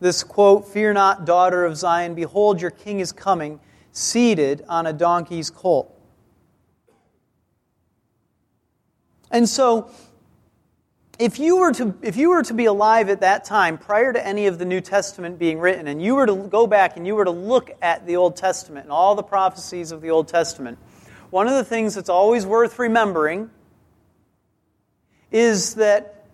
this 0.00 0.24
quote 0.24 0.68
Fear 0.68 0.94
not, 0.94 1.24
daughter 1.24 1.64
of 1.64 1.76
Zion, 1.76 2.14
behold, 2.14 2.60
your 2.60 2.70
king 2.70 3.00
is 3.00 3.12
coming, 3.12 3.60
seated 3.92 4.64
on 4.68 4.86
a 4.86 4.92
donkey's 4.92 5.50
colt. 5.50 5.88
And 9.30 9.48
so, 9.48 9.90
if 11.18 11.38
you, 11.38 11.56
were 11.56 11.72
to, 11.74 11.94
if 12.02 12.16
you 12.16 12.30
were 12.30 12.42
to 12.42 12.52
be 12.52 12.64
alive 12.64 13.08
at 13.08 13.20
that 13.20 13.44
time, 13.44 13.78
prior 13.78 14.12
to 14.12 14.26
any 14.26 14.46
of 14.46 14.58
the 14.58 14.64
New 14.64 14.80
Testament 14.80 15.38
being 15.38 15.58
written, 15.58 15.86
and 15.86 16.02
you 16.02 16.16
were 16.16 16.26
to 16.26 16.34
go 16.34 16.66
back 16.66 16.96
and 16.96 17.06
you 17.06 17.14
were 17.14 17.24
to 17.24 17.30
look 17.30 17.70
at 17.80 18.06
the 18.06 18.16
Old 18.16 18.36
Testament 18.36 18.84
and 18.84 18.92
all 18.92 19.14
the 19.14 19.22
prophecies 19.22 19.92
of 19.92 20.00
the 20.00 20.10
Old 20.10 20.26
Testament, 20.26 20.78
one 21.30 21.46
of 21.46 21.54
the 21.54 21.64
things 21.64 21.94
that's 21.94 22.08
always 22.08 22.44
worth 22.44 22.78
remembering 22.78 23.50
is 25.32 25.74
that 25.76 26.26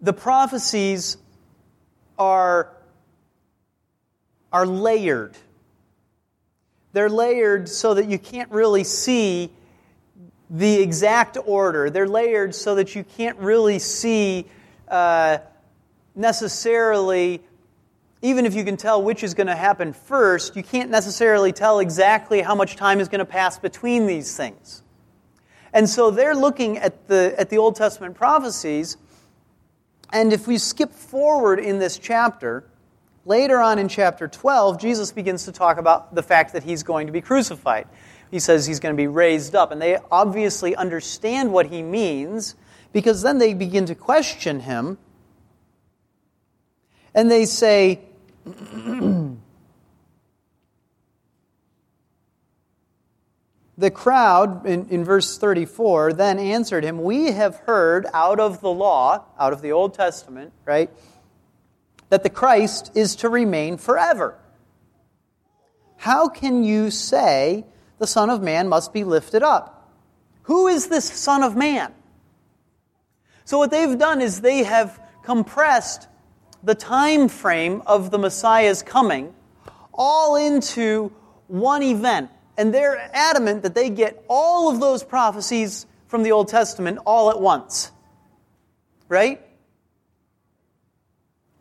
the 0.00 0.12
prophecies 0.12 1.16
are, 2.18 2.70
are 4.52 4.66
layered. 4.66 5.36
They're 6.92 7.10
layered 7.10 7.68
so 7.68 7.94
that 7.94 8.06
you 8.06 8.18
can't 8.18 8.50
really 8.52 8.84
see 8.84 9.50
the 10.48 10.80
exact 10.80 11.36
order. 11.44 11.90
They're 11.90 12.06
layered 12.06 12.54
so 12.54 12.76
that 12.76 12.94
you 12.94 13.02
can't 13.02 13.36
really 13.38 13.80
see 13.80 14.46
uh, 14.86 15.38
necessarily, 16.14 17.42
even 18.22 18.46
if 18.46 18.54
you 18.54 18.62
can 18.62 18.76
tell 18.76 19.02
which 19.02 19.24
is 19.24 19.34
going 19.34 19.48
to 19.48 19.56
happen 19.56 19.92
first, 19.92 20.54
you 20.54 20.62
can't 20.62 20.90
necessarily 20.90 21.52
tell 21.52 21.80
exactly 21.80 22.40
how 22.40 22.54
much 22.54 22.76
time 22.76 23.00
is 23.00 23.08
going 23.08 23.18
to 23.18 23.24
pass 23.24 23.58
between 23.58 24.06
these 24.06 24.36
things. 24.36 24.83
And 25.74 25.90
so 25.90 26.12
they're 26.12 26.36
looking 26.36 26.78
at 26.78 27.08
the, 27.08 27.34
at 27.36 27.50
the 27.50 27.58
Old 27.58 27.74
Testament 27.74 28.14
prophecies. 28.14 28.96
And 30.12 30.32
if 30.32 30.46
we 30.46 30.56
skip 30.56 30.92
forward 30.92 31.58
in 31.58 31.80
this 31.80 31.98
chapter, 31.98 32.64
later 33.24 33.58
on 33.58 33.80
in 33.80 33.88
chapter 33.88 34.28
12, 34.28 34.80
Jesus 34.80 35.10
begins 35.10 35.46
to 35.46 35.52
talk 35.52 35.76
about 35.78 36.14
the 36.14 36.22
fact 36.22 36.52
that 36.52 36.62
he's 36.62 36.84
going 36.84 37.08
to 37.08 37.12
be 37.12 37.20
crucified. 37.20 37.88
He 38.30 38.38
says 38.38 38.66
he's 38.66 38.78
going 38.78 38.94
to 38.94 38.96
be 38.96 39.08
raised 39.08 39.56
up. 39.56 39.72
And 39.72 39.82
they 39.82 39.98
obviously 40.12 40.76
understand 40.76 41.52
what 41.52 41.66
he 41.66 41.82
means 41.82 42.54
because 42.92 43.22
then 43.22 43.38
they 43.38 43.52
begin 43.52 43.86
to 43.86 43.96
question 43.96 44.60
him. 44.60 44.96
And 47.16 47.28
they 47.28 47.46
say, 47.46 48.00
The 53.76 53.90
crowd, 53.90 54.66
in, 54.66 54.88
in 54.88 55.04
verse 55.04 55.36
34, 55.36 56.12
then 56.12 56.38
answered 56.38 56.84
him, 56.84 57.02
We 57.02 57.32
have 57.32 57.56
heard 57.56 58.06
out 58.14 58.38
of 58.38 58.60
the 58.60 58.70
law, 58.70 59.24
out 59.38 59.52
of 59.52 59.62
the 59.62 59.72
Old 59.72 59.94
Testament, 59.94 60.52
right, 60.64 60.90
that 62.08 62.22
the 62.22 62.30
Christ 62.30 62.92
is 62.94 63.16
to 63.16 63.28
remain 63.28 63.76
forever. 63.76 64.38
How 65.96 66.28
can 66.28 66.62
you 66.62 66.90
say 66.90 67.64
the 67.98 68.06
Son 68.06 68.30
of 68.30 68.42
Man 68.42 68.68
must 68.68 68.92
be 68.92 69.02
lifted 69.02 69.42
up? 69.42 69.90
Who 70.42 70.68
is 70.68 70.88
this 70.88 71.10
Son 71.10 71.42
of 71.42 71.56
Man? 71.56 71.92
So 73.44 73.58
what 73.58 73.70
they've 73.70 73.98
done 73.98 74.20
is 74.20 74.40
they 74.40 74.62
have 74.64 75.00
compressed 75.24 76.06
the 76.62 76.74
time 76.74 77.28
frame 77.28 77.82
of 77.86 78.10
the 78.10 78.18
Messiah's 78.18 78.82
coming 78.82 79.34
all 79.92 80.36
into 80.36 81.12
one 81.46 81.82
event. 81.82 82.30
And 82.56 82.72
they're 82.72 83.10
adamant 83.12 83.62
that 83.62 83.74
they 83.74 83.90
get 83.90 84.24
all 84.28 84.70
of 84.70 84.80
those 84.80 85.02
prophecies 85.02 85.86
from 86.06 86.22
the 86.22 86.32
Old 86.32 86.48
Testament 86.48 86.98
all 87.04 87.30
at 87.30 87.40
once. 87.40 87.90
Right? 89.08 89.40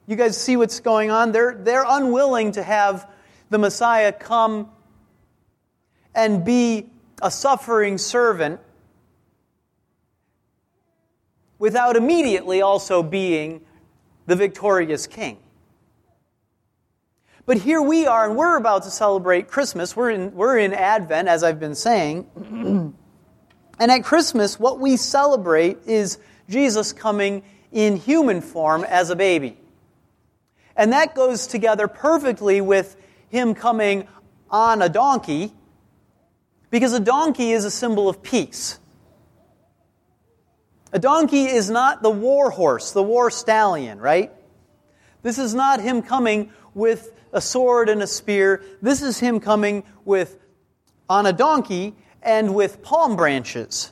You 0.05 0.15
guys 0.15 0.39
see 0.39 0.57
what's 0.57 0.79
going 0.79 1.12
on? 1.12 1.31
They're, 1.31 1.55
they're 1.55 1.85
unwilling 1.88 2.51
to 2.53 2.63
have 2.63 3.09
the 3.50 3.57
Messiah 3.57 4.12
come 4.12 4.69
and 6.13 6.43
be 6.43 6.89
a 7.21 7.31
suffering 7.31 7.97
servant 7.97 8.59
without 11.57 11.95
immediately 11.95 12.62
also 12.62 13.01
being 13.01 13.62
the 14.25 14.35
victorious 14.35 15.07
king. 15.07 15.38
But 17.45 17.57
here 17.57 17.81
we 17.81 18.07
are, 18.07 18.25
and 18.25 18.38
we're 18.38 18.55
about 18.55 18.83
to 18.83 18.89
celebrate 18.89 19.50
Christmas. 19.50 19.97
We're 19.97 20.12
in, 20.12 20.33
we're 20.33 20.57
in 20.57 20.73
Advent, 20.73 21.27
as 21.27 21.43
I've 21.43 21.59
been 21.59 21.75
saying. 21.75 22.25
and 23.79 23.91
at 23.91 24.05
Christmas, 24.05 24.57
what 24.57 24.79
we 24.79 24.95
celebrate 24.95 25.79
is 25.85 26.19
Jesus 26.47 26.93
coming 26.93 27.43
in 27.73 27.97
human 27.97 28.39
form 28.39 28.85
as 28.85 29.09
a 29.09 29.15
baby. 29.17 29.57
And 30.77 30.93
that 30.93 31.15
goes 31.15 31.45
together 31.45 31.89
perfectly 31.89 32.62
with 32.62 32.95
him 33.27 33.55
coming 33.55 34.07
on 34.50 34.81
a 34.81 34.88
donkey, 34.88 35.51
because 36.69 36.93
a 36.93 37.00
donkey 37.00 37.51
is 37.51 37.65
a 37.65 37.71
symbol 37.71 38.07
of 38.07 38.23
peace. 38.23 38.79
A 40.93 41.00
donkey 41.00 41.43
is 41.43 41.69
not 41.69 42.03
the 42.03 42.09
war 42.09 42.51
horse, 42.51 42.93
the 42.93 43.03
war 43.03 43.29
stallion, 43.29 44.00
right? 44.00 44.31
This 45.23 45.39
is 45.39 45.53
not 45.53 45.81
him 45.81 46.03
coming 46.03 46.51
with 46.73 47.12
a 47.33 47.41
sword 47.41 47.89
and 47.89 48.01
a 48.01 48.07
spear. 48.07 48.63
This 48.81 49.01
is 49.01 49.19
him 49.19 49.39
coming 49.39 49.83
with 50.05 50.37
on 51.09 51.25
a 51.25 51.33
donkey 51.33 51.95
and 52.21 52.55
with 52.55 52.81
palm 52.81 53.15
branches. 53.15 53.91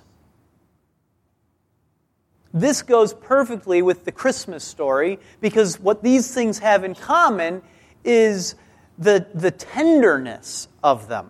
This 2.54 2.82
goes 2.82 3.14
perfectly 3.14 3.82
with 3.82 4.06
the 4.06 4.12
Christmas 4.12 4.64
story 4.64 5.20
because 5.40 5.80
what 5.80 6.04
these 6.04 6.34
things 6.34 6.60
have 6.60 6.84
in 6.84 6.96
common 6.96 7.62
is 8.04 8.56
the, 8.98 9.26
the 9.34 9.52
tenderness 9.52 10.68
of 10.84 11.08
them. 11.08 11.30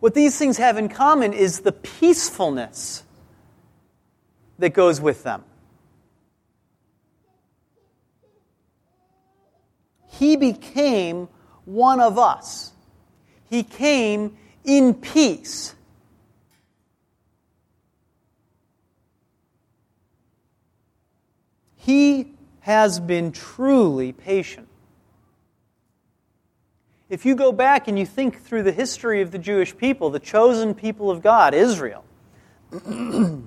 What 0.00 0.14
these 0.14 0.36
things 0.38 0.58
have 0.58 0.78
in 0.78 0.88
common 0.88 1.32
is 1.32 1.60
the 1.60 1.72
peacefulness 1.72 3.04
that 4.58 4.70
goes 4.70 5.00
with 5.00 5.22
them. 5.22 5.44
He 10.18 10.36
became 10.36 11.28
one 11.64 12.00
of 12.00 12.18
us. 12.18 12.72
He 13.50 13.62
came 13.62 14.36
in 14.64 14.94
peace. 14.94 15.74
He 21.76 22.32
has 22.60 22.98
been 22.98 23.30
truly 23.30 24.12
patient. 24.12 24.68
If 27.08 27.24
you 27.24 27.36
go 27.36 27.52
back 27.52 27.86
and 27.86 27.96
you 27.96 28.04
think 28.04 28.42
through 28.42 28.64
the 28.64 28.72
history 28.72 29.22
of 29.22 29.30
the 29.30 29.38
Jewish 29.38 29.76
people, 29.76 30.10
the 30.10 30.18
chosen 30.18 30.74
people 30.74 31.10
of 31.10 31.22
God, 31.22 31.54
Israel, 31.54 32.04
and 32.72 33.46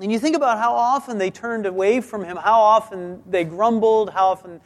you 0.00 0.18
think 0.18 0.34
about 0.34 0.58
how 0.58 0.72
often 0.72 1.18
they 1.18 1.30
turned 1.30 1.66
away 1.66 2.00
from 2.00 2.24
him, 2.24 2.36
how 2.36 2.60
often 2.60 3.22
they 3.26 3.44
grumbled, 3.44 4.10
how 4.10 4.28
often 4.30 4.60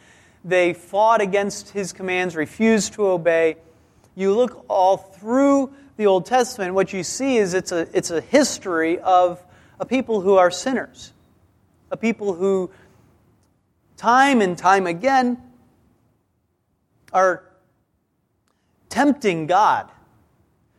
they 0.45 0.75
fought 0.75 1.23
against 1.23 1.71
his 1.71 1.93
commands, 1.93 2.37
refused 2.37 2.93
to 2.95 3.07
obey. 3.07 3.57
You 4.15 4.35
look 4.35 4.65
all 4.69 4.99
through 4.99 5.73
the 5.97 6.07
Old 6.07 6.27
Testament, 6.27 6.75
what 6.75 6.93
you 6.93 7.03
see 7.03 7.39
is 7.39 7.55
it's 7.55 7.73
a, 7.73 7.89
it's 7.97 8.11
a 8.11 8.21
history 8.21 8.99
of 8.99 9.43
a 9.81 9.87
people 9.87 10.21
who 10.21 10.37
are 10.37 10.51
sinners, 10.51 11.13
a 11.91 11.97
people 11.97 12.35
who, 12.35 12.71
time 13.97 14.41
and 14.41 14.59
time 14.59 14.87
again, 14.87 15.41
are 17.13 17.45
tempting 18.89 19.47
God. 19.47 19.89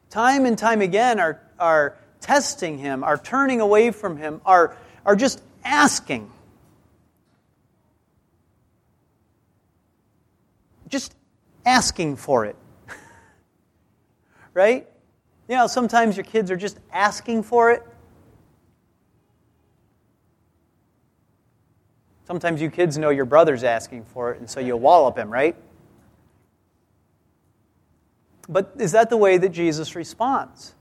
Time 0.10 0.46
and 0.46 0.58
time 0.58 0.82
again 0.82 1.20
are, 1.20 1.42
are 1.60 1.98
testing 2.22 2.78
Him, 2.78 3.04
are 3.04 3.18
turning 3.18 3.62
away 3.62 3.92
from 3.92 4.18
Him, 4.18 4.42
are, 4.46 4.78
are 5.06 5.16
just 5.16 5.42
asking. 5.64 6.32
Just 10.88 11.16
asking 11.66 12.18
for 12.18 12.46
it. 12.46 12.56
right? 14.54 14.88
You 15.48 15.56
know, 15.56 15.68
sometimes 15.68 16.18
your 16.18 16.24
kids 16.24 16.50
are 16.52 16.58
just 16.58 16.80
asking 16.92 17.44
for 17.44 17.72
it. 17.72 17.84
Sometimes 22.26 22.60
you 22.60 22.72
kids 22.72 22.98
know 22.98 23.12
your 23.12 23.26
brother's 23.26 23.64
asking 23.64 24.06
for 24.06 24.32
it, 24.32 24.40
and 24.40 24.50
so 24.50 24.60
you 24.60 24.76
wallop 24.76 25.18
him, 25.18 25.30
right? 25.30 25.56
But 28.50 28.74
is 28.80 28.92
that 28.94 29.12
the 29.12 29.18
way 29.18 29.38
that 29.38 29.50
Jesus 29.50 29.96
responds? 29.96 30.74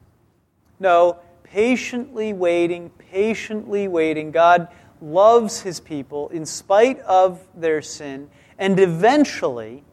No, 0.81 1.19
patiently 1.43 2.33
waiting, 2.33 2.91
patiently 2.91 3.89
waiting. 3.89 4.31
God 4.31 4.69
loves 5.03 5.61
his 5.61 5.81
people 5.81 6.29
in 6.31 6.47
spite 6.47 6.99
of 7.01 7.47
their 7.55 7.83
sin, 7.83 8.31
and 8.59 8.81
eventually, 8.81 9.85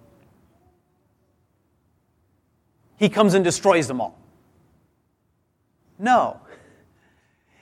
he 3.01 3.09
comes 3.09 3.33
and 3.33 3.43
destroys 3.43 3.87
them 3.87 3.99
all. 3.99 4.15
No. 5.97 6.39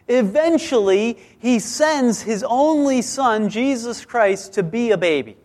Eventually, 0.10 1.18
he 1.40 1.60
sends 1.60 2.22
his 2.22 2.44
only 2.44 3.02
son, 3.02 3.48
Jesus 3.48 4.04
Christ, 4.04 4.52
to 4.56 4.64
be 4.64 4.92
a 4.92 4.98
baby. 4.98 5.38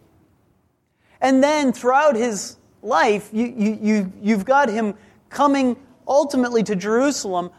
And 1.21 1.45
then 1.45 1.73
throughout 1.73 2.17
his 2.17 2.57
life, 2.83 3.31
you, 3.33 3.47
you, 3.57 3.79
you, 3.81 4.13
you've 4.21 4.45
got 4.45 4.69
him 4.69 4.95
coming 5.29 5.77
ultimately 6.09 6.65
to 6.65 6.75
Jerusalem, 6.75 7.53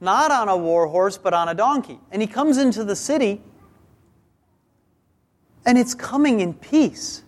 not 0.00 0.30
on 0.30 0.48
a 0.48 0.56
war 0.56 0.86
horse, 0.86 1.18
but 1.18 1.34
on 1.34 1.50
a 1.50 1.54
donkey. 1.54 2.00
And 2.10 2.22
he 2.22 2.26
comes 2.26 2.56
into 2.56 2.84
the 2.84 2.96
city, 2.96 3.42
and 5.66 5.76
it's 5.76 5.94
coming 5.94 6.40
in 6.40 6.54
peace. 6.54 7.22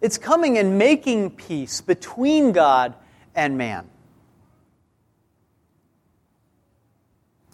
It's 0.00 0.16
coming 0.16 0.56
and 0.56 0.78
making 0.78 1.32
peace 1.32 1.82
between 1.82 2.52
God 2.52 2.94
and 3.36 3.56
man. 3.56 3.88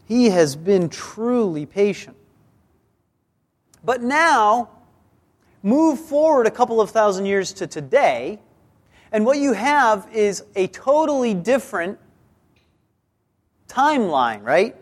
He 0.07 0.27
has 0.31 0.57
been 0.57 0.88
truly 0.88 1.66
patient. 1.66 2.16
But 3.85 4.03
now, 4.03 4.71
move 5.62 5.99
forward 5.99 6.47
a 6.47 6.51
couple 6.51 6.81
of 6.81 6.90
thousand 6.90 7.27
years 7.27 7.53
to 7.55 7.66
today, 7.66 8.38
and 9.11 9.27
what 9.27 9.38
you 9.38 9.53
have 9.53 10.09
is 10.12 10.45
a 10.55 10.68
totally 10.68 11.35
different 11.35 11.99
timeline, 13.68 14.42
right? 14.42 14.77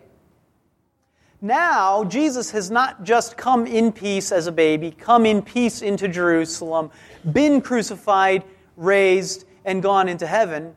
Now, 1.42 2.04
Jesus 2.04 2.50
has 2.50 2.70
not 2.70 3.02
just 3.02 3.36
come 3.36 3.66
in 3.66 3.92
peace 3.92 4.30
as 4.30 4.46
a 4.46 4.52
baby, 4.52 4.90
come 4.90 5.24
in 5.24 5.40
peace 5.40 5.80
into 5.80 6.06
Jerusalem, 6.06 6.90
been 7.32 7.62
crucified, 7.62 8.44
raised, 8.76 9.46
and 9.64 9.82
gone 9.82 10.08
into 10.08 10.26
heaven, 10.26 10.74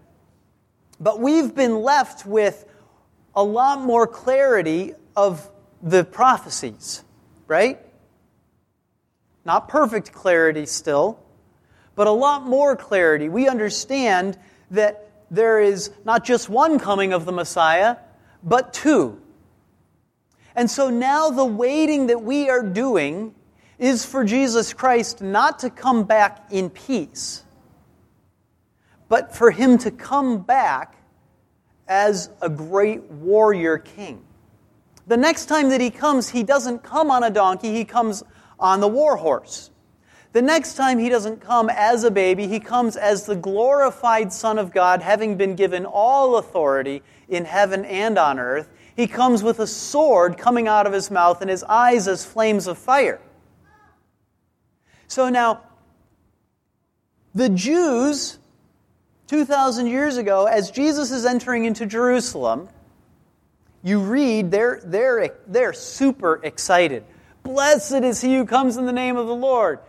but 0.99 1.19
we've 1.19 1.53
been 1.53 1.81
left 1.81 2.25
with 2.25 2.65
a 3.35 3.43
lot 3.43 3.81
more 3.81 4.07
clarity 4.07 4.93
of 5.15 5.49
the 5.81 6.03
prophecies, 6.03 7.03
right? 7.47 7.79
Not 9.45 9.67
perfect 9.67 10.11
clarity 10.13 10.65
still, 10.65 11.19
but 11.95 12.07
a 12.07 12.11
lot 12.11 12.45
more 12.45 12.75
clarity. 12.75 13.29
We 13.29 13.47
understand 13.47 14.37
that 14.71 15.09
there 15.29 15.59
is 15.59 15.91
not 16.05 16.23
just 16.23 16.49
one 16.49 16.79
coming 16.79 17.11
of 17.13 17.25
the 17.25 17.31
Messiah, 17.31 17.97
but 18.43 18.73
two. 18.73 19.19
And 20.55 20.69
so 20.69 20.89
now 20.89 21.29
the 21.29 21.45
waiting 21.45 22.07
that 22.07 22.21
we 22.21 22.49
are 22.49 22.63
doing 22.63 23.33
is 23.79 24.05
for 24.05 24.23
Jesus 24.23 24.73
Christ 24.73 25.21
not 25.21 25.59
to 25.59 25.69
come 25.69 26.03
back 26.03 26.51
in 26.51 26.69
peace, 26.69 27.42
but 29.13 29.31
for 29.35 29.51
him 29.51 29.77
to 29.77 29.91
come 29.91 30.39
back 30.39 30.95
as 31.87 32.31
a 32.41 32.49
great 32.49 33.03
warrior 33.11 33.77
king. 33.77 34.25
The 35.05 35.17
next 35.17 35.45
time 35.45 35.69
that 35.69 35.79
he 35.79 35.91
comes, 35.91 36.29
he 36.29 36.41
doesn't 36.41 36.81
come 36.81 37.11
on 37.11 37.21
a 37.21 37.29
donkey, 37.29 37.71
he 37.75 37.85
comes 37.85 38.23
on 38.59 38.79
the 38.79 38.87
war 38.87 39.17
horse. 39.17 39.69
The 40.31 40.41
next 40.41 40.73
time 40.73 40.97
he 40.97 41.09
doesn't 41.09 41.41
come 41.41 41.69
as 41.69 42.03
a 42.03 42.09
baby, 42.09 42.47
he 42.47 42.59
comes 42.59 42.97
as 42.97 43.27
the 43.27 43.35
glorified 43.35 44.33
Son 44.33 44.57
of 44.57 44.71
God, 44.71 45.03
having 45.03 45.37
been 45.37 45.55
given 45.55 45.85
all 45.85 46.37
authority 46.37 47.03
in 47.29 47.45
heaven 47.45 47.85
and 47.85 48.17
on 48.17 48.39
earth. 48.39 48.67
He 48.95 49.05
comes 49.05 49.43
with 49.43 49.59
a 49.59 49.67
sword 49.67 50.39
coming 50.39 50.67
out 50.67 50.87
of 50.87 50.93
his 50.93 51.11
mouth 51.11 51.39
and 51.41 51.51
his 51.51 51.63
eyes 51.65 52.07
as 52.07 52.25
flames 52.25 52.65
of 52.65 52.79
fire. 52.79 53.21
So 55.05 55.29
now, 55.29 55.61
the 57.35 57.49
Jews, 57.49 58.39
2,000 59.27 59.87
years 59.87 60.17
ago, 60.17 60.45
as 60.45 60.71
Jesus 60.71 61.11
is 61.11 61.25
entering 61.25 61.65
into 61.65 61.85
Jerusalem, 61.85 62.69
you 63.83 63.99
read, 63.99 64.51
they're, 64.51 64.81
they're, 64.83 65.35
they're 65.47 65.73
super 65.73 66.39
excited. 66.43 67.03
Blessed 67.43 68.03
is 68.03 68.21
he 68.21 68.35
who 68.35 68.45
comes 68.45 68.77
in 68.77 68.85
the 68.85 68.93
name 68.93 69.17
of 69.17 69.27
the 69.27 69.35
Lord. 69.35 69.79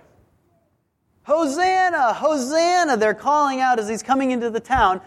Hosanna, 1.24 2.12
Hosanna, 2.12 2.96
they're 2.96 3.14
calling 3.14 3.60
out 3.60 3.78
as 3.78 3.88
he's 3.88 4.02
coming 4.02 4.30
into 4.30 4.50
the 4.50 4.60
town, 4.60 5.00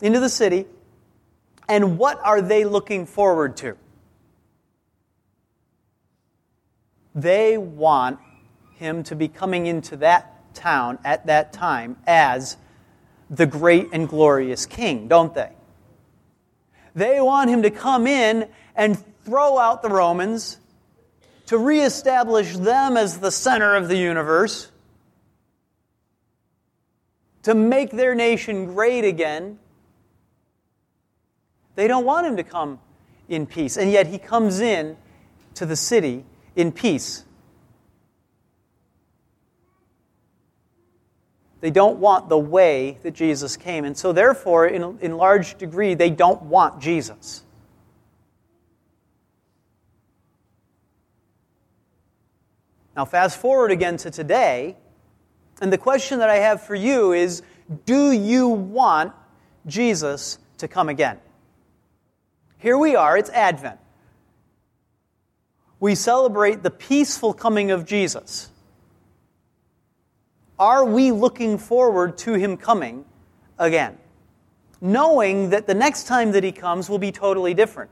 into 0.00 0.20
the 0.20 0.28
city. 0.28 0.66
And 1.68 1.98
what 1.98 2.20
are 2.22 2.42
they 2.42 2.64
looking 2.64 3.06
forward 3.06 3.56
to? 3.58 3.76
They 7.14 7.56
want 7.56 8.18
him 8.74 9.04
to 9.04 9.14
be 9.14 9.28
coming 9.28 9.66
into 9.66 9.96
that 9.98 10.54
town 10.54 10.98
at 11.04 11.26
that 11.26 11.52
time 11.52 11.96
as 12.06 12.56
the 13.32 13.46
great 13.46 13.88
and 13.92 14.08
glorious 14.08 14.66
king, 14.66 15.08
don't 15.08 15.34
they? 15.34 15.50
They 16.94 17.20
want 17.20 17.48
him 17.48 17.62
to 17.62 17.70
come 17.70 18.06
in 18.06 18.48
and 18.76 19.02
throw 19.24 19.58
out 19.58 19.82
the 19.82 19.88
Romans, 19.88 20.58
to 21.46 21.56
reestablish 21.56 22.56
them 22.56 22.96
as 22.96 23.18
the 23.18 23.30
center 23.30 23.74
of 23.74 23.88
the 23.88 23.96
universe, 23.96 24.70
to 27.42 27.54
make 27.54 27.90
their 27.90 28.14
nation 28.14 28.66
great 28.66 29.04
again. 29.04 29.58
They 31.74 31.88
don't 31.88 32.04
want 32.04 32.26
him 32.26 32.36
to 32.36 32.44
come 32.44 32.78
in 33.28 33.46
peace, 33.46 33.76
and 33.76 33.90
yet 33.90 34.06
he 34.06 34.18
comes 34.18 34.60
in 34.60 34.96
to 35.54 35.64
the 35.64 35.76
city 35.76 36.24
in 36.54 36.70
peace. 36.70 37.24
They 41.62 41.70
don't 41.70 41.98
want 41.98 42.28
the 42.28 42.38
way 42.38 42.98
that 43.04 43.12
Jesus 43.12 43.56
came. 43.56 43.84
And 43.84 43.96
so, 43.96 44.12
therefore, 44.12 44.66
in, 44.66 44.98
in 45.00 45.16
large 45.16 45.56
degree, 45.58 45.94
they 45.94 46.10
don't 46.10 46.42
want 46.42 46.82
Jesus. 46.82 47.44
Now, 52.96 53.04
fast 53.04 53.40
forward 53.40 53.70
again 53.70 53.96
to 53.98 54.10
today, 54.10 54.76
and 55.60 55.72
the 55.72 55.78
question 55.78 56.18
that 56.18 56.28
I 56.28 56.38
have 56.38 56.66
for 56.66 56.74
you 56.74 57.12
is 57.12 57.42
Do 57.86 58.10
you 58.10 58.48
want 58.48 59.12
Jesus 59.64 60.40
to 60.58 60.66
come 60.66 60.88
again? 60.88 61.20
Here 62.58 62.76
we 62.76 62.96
are, 62.96 63.16
it's 63.16 63.30
Advent. 63.30 63.78
We 65.78 65.94
celebrate 65.94 66.64
the 66.64 66.70
peaceful 66.70 67.32
coming 67.32 67.70
of 67.70 67.86
Jesus. 67.86 68.51
Are 70.62 70.84
we 70.84 71.10
looking 71.10 71.58
forward 71.58 72.16
to 72.18 72.34
him 72.34 72.56
coming 72.56 73.04
again? 73.58 73.98
Knowing 74.80 75.50
that 75.50 75.66
the 75.66 75.74
next 75.74 76.06
time 76.06 76.30
that 76.30 76.44
he 76.44 76.52
comes 76.52 76.88
will 76.88 77.00
be 77.00 77.10
totally 77.10 77.52
different. 77.52 77.90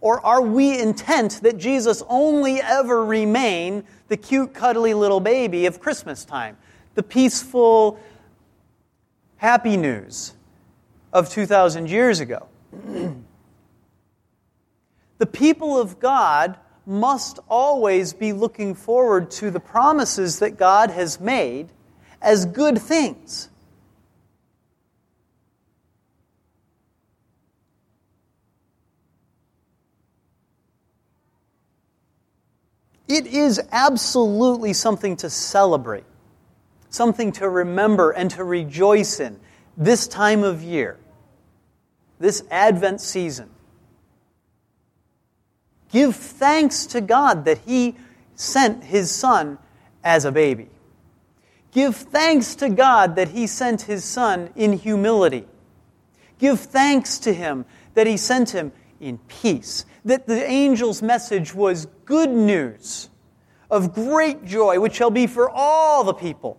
Or 0.00 0.24
are 0.24 0.40
we 0.40 0.80
intent 0.80 1.42
that 1.42 1.58
Jesus 1.58 2.02
only 2.08 2.62
ever 2.62 3.04
remain 3.04 3.84
the 4.08 4.16
cute, 4.16 4.54
cuddly 4.54 4.94
little 4.94 5.20
baby 5.20 5.66
of 5.66 5.80
Christmas 5.80 6.24
time? 6.24 6.56
The 6.94 7.02
peaceful, 7.02 8.00
happy 9.36 9.76
news 9.76 10.32
of 11.12 11.28
2,000 11.28 11.90
years 11.90 12.20
ago. 12.20 12.48
the 15.18 15.26
people 15.26 15.78
of 15.78 16.00
God 16.00 16.56
must 16.86 17.38
always 17.50 18.14
be 18.14 18.32
looking 18.32 18.74
forward 18.74 19.30
to 19.32 19.50
the 19.50 19.60
promises 19.60 20.38
that 20.38 20.56
God 20.56 20.88
has 20.88 21.20
made 21.20 21.68
as 22.20 22.46
good 22.46 22.78
things. 22.78 23.48
It 33.08 33.26
is 33.26 33.60
absolutely 33.72 34.74
something 34.74 35.16
to 35.16 35.30
celebrate, 35.30 36.04
something 36.90 37.32
to 37.32 37.48
remember 37.48 38.10
and 38.10 38.30
to 38.32 38.44
rejoice 38.44 39.18
in 39.18 39.40
this 39.78 40.06
time 40.06 40.44
of 40.44 40.62
year, 40.62 40.98
this 42.18 42.42
Advent 42.50 43.00
season. 43.00 43.48
Give 45.90 46.14
thanks 46.14 46.84
to 46.86 47.00
God 47.00 47.46
that 47.46 47.58
He 47.64 47.96
sent 48.34 48.84
His 48.84 49.10
Son 49.10 49.56
as 50.04 50.26
a 50.26 50.32
baby. 50.32 50.68
Give 51.72 51.94
thanks 51.94 52.54
to 52.56 52.68
God 52.68 53.16
that 53.16 53.28
He 53.28 53.46
sent 53.46 53.82
His 53.82 54.04
Son 54.04 54.50
in 54.56 54.72
humility. 54.72 55.46
Give 56.38 56.58
thanks 56.58 57.18
to 57.20 57.32
Him 57.32 57.64
that 57.94 58.06
He 58.06 58.16
sent 58.16 58.50
Him 58.50 58.72
in 59.00 59.18
peace. 59.28 59.84
That 60.04 60.26
the 60.26 60.46
angel's 60.46 61.02
message 61.02 61.54
was 61.54 61.86
good 62.04 62.30
news 62.30 63.10
of 63.70 63.94
great 63.94 64.44
joy, 64.44 64.80
which 64.80 64.94
shall 64.94 65.10
be 65.10 65.26
for 65.26 65.50
all 65.50 66.04
the 66.04 66.14
people. 66.14 66.58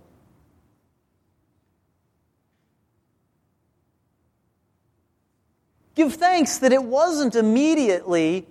Give 5.95 6.13
thanks 6.13 6.59
that 6.59 6.71
it 6.71 6.83
wasn't 6.83 7.35
immediately 7.35 8.45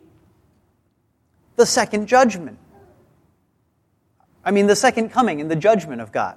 the 1.56 1.64
second 1.64 2.06
judgment. 2.06 2.58
I 4.44 4.50
mean, 4.50 4.66
the 4.66 4.76
second 4.76 5.10
coming 5.10 5.40
and 5.40 5.50
the 5.50 5.56
judgment 5.56 6.00
of 6.00 6.12
God. 6.12 6.36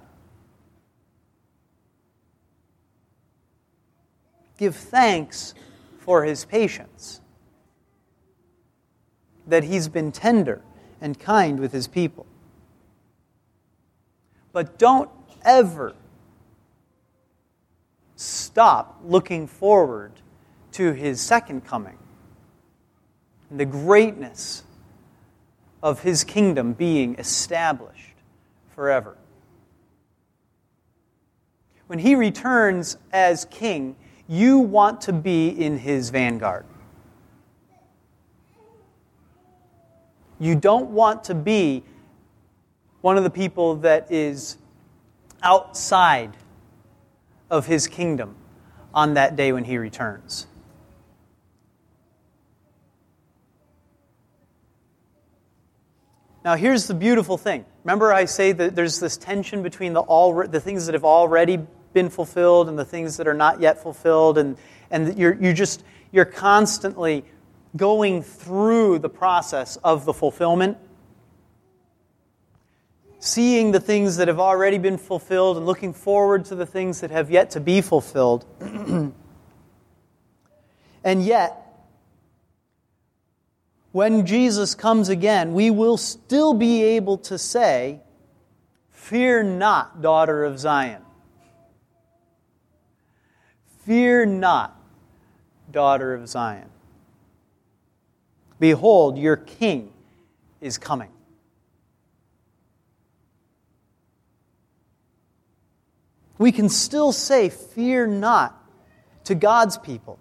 Give 4.62 4.76
thanks 4.76 5.56
for 5.98 6.24
his 6.24 6.46
patience, 6.46 7.20
that 9.48 9.64
he's 9.64 9.88
been 9.88 10.12
tender 10.12 10.62
and 11.02 11.20
kind 11.20 11.60
with 11.60 11.72
his 11.72 11.88
people. 11.88 12.28
But 14.54 14.78
don't 14.78 15.10
ever 15.44 15.96
stop 18.16 19.02
looking 19.04 19.48
forward 19.48 20.12
to 20.74 20.92
his 20.92 21.20
second 21.20 21.66
coming 21.66 21.98
and 23.50 23.60
the 23.60 23.66
greatness 23.66 24.64
of 25.82 26.04
his 26.04 26.24
kingdom 26.24 26.74
being 26.74 27.16
established 27.16 28.14
forever. 28.76 29.18
When 31.88 31.98
he 31.98 32.14
returns 32.14 32.98
as 33.12 33.46
king, 33.46 33.96
you 34.28 34.60
want 34.60 35.02
to 35.02 35.14
be 35.14 35.50
in 35.50 35.78
his 35.78 36.10
vanguard. 36.10 36.66
You 40.40 40.56
don't 40.56 40.90
want 40.90 41.26
to 41.26 41.36
be 41.36 41.84
one 43.02 43.18
of 43.18 43.24
the 43.24 43.30
people 43.30 43.76
that 43.78 44.12
is 44.12 44.58
outside 45.44 46.36
of 47.50 47.66
his 47.66 47.88
kingdom 47.88 48.36
on 48.94 49.14
that 49.16 49.36
day 49.36 49.52
when 49.52 49.64
he 49.64 49.78
returns. 49.78 50.48
Now, 56.44 56.56
here's 56.56 56.88
the 56.88 56.96
beautiful 56.96 57.38
thing. 57.38 57.66
Remember, 57.84 58.12
I 58.12 58.26
say 58.26 58.52
that 58.52 58.76
there's 58.76 59.00
this 59.00 59.16
tension 59.16 59.62
between 59.62 59.94
the, 59.94 60.02
all, 60.02 60.48
the 60.48 60.60
things 60.60 60.88
that 60.88 60.94
have 60.94 61.06
already 61.06 61.60
been 61.94 62.10
fulfilled 62.10 62.70
and 62.70 62.78
the 62.78 62.86
things 62.86 63.18
that 63.18 63.28
are 63.28 63.34
not 63.34 63.60
yet 63.62 63.82
fulfilled 63.82 64.38
and, 64.38 64.58
and 64.90 65.18
you're, 65.18 65.34
you 65.34 65.54
just 65.54 65.84
you're 66.12 66.26
constantly 66.26 67.24
going 67.76 68.22
through 68.22 69.00
the 69.00 69.10
process 69.10 69.78
of 69.78 70.06
the 70.06 70.14
fulfillment 70.14 70.78
seeing 73.20 73.72
the 73.72 73.80
things 73.80 74.18
that 74.18 74.28
have 74.28 74.40
already 74.40 74.78
been 74.78 74.98
fulfilled 74.98 75.58
and 75.58 75.66
looking 75.66 75.94
forward 75.94 76.46
to 76.46 76.56
the 76.56 76.66
things 76.66 77.02
that 77.02 77.12
have 77.12 77.30
yet 77.32 77.52
to 77.52 77.60
be 77.60 77.82
fulfilled 77.82 78.46
and 81.04 81.24
yet 81.24 81.62
when 83.92 84.26
Jesus 84.26 84.74
comes 84.74 85.10
again, 85.10 85.54
we 85.54 85.70
will 85.70 85.98
still 85.98 86.54
be 86.54 86.84
able 86.84 87.18
to 87.20 87.38
say, 87.38 88.00
Fear 88.90 89.44
not, 89.44 90.02
daughter 90.02 90.46
of 90.46 90.60
Zion. 90.60 91.02
Fear 93.86 94.28
not, 94.28 94.80
daughter 95.72 96.14
of 96.14 96.28
Zion. 96.28 96.70
Behold, 98.60 99.18
your 99.18 99.38
king 99.38 99.92
is 100.60 100.78
coming. 100.78 101.10
We 106.38 106.52
can 106.52 106.70
still 106.70 107.12
say, 107.12 107.50
Fear 107.50 108.08
not 108.08 108.60
to 109.26 109.36
God's 109.36 109.78
people. 109.78 110.20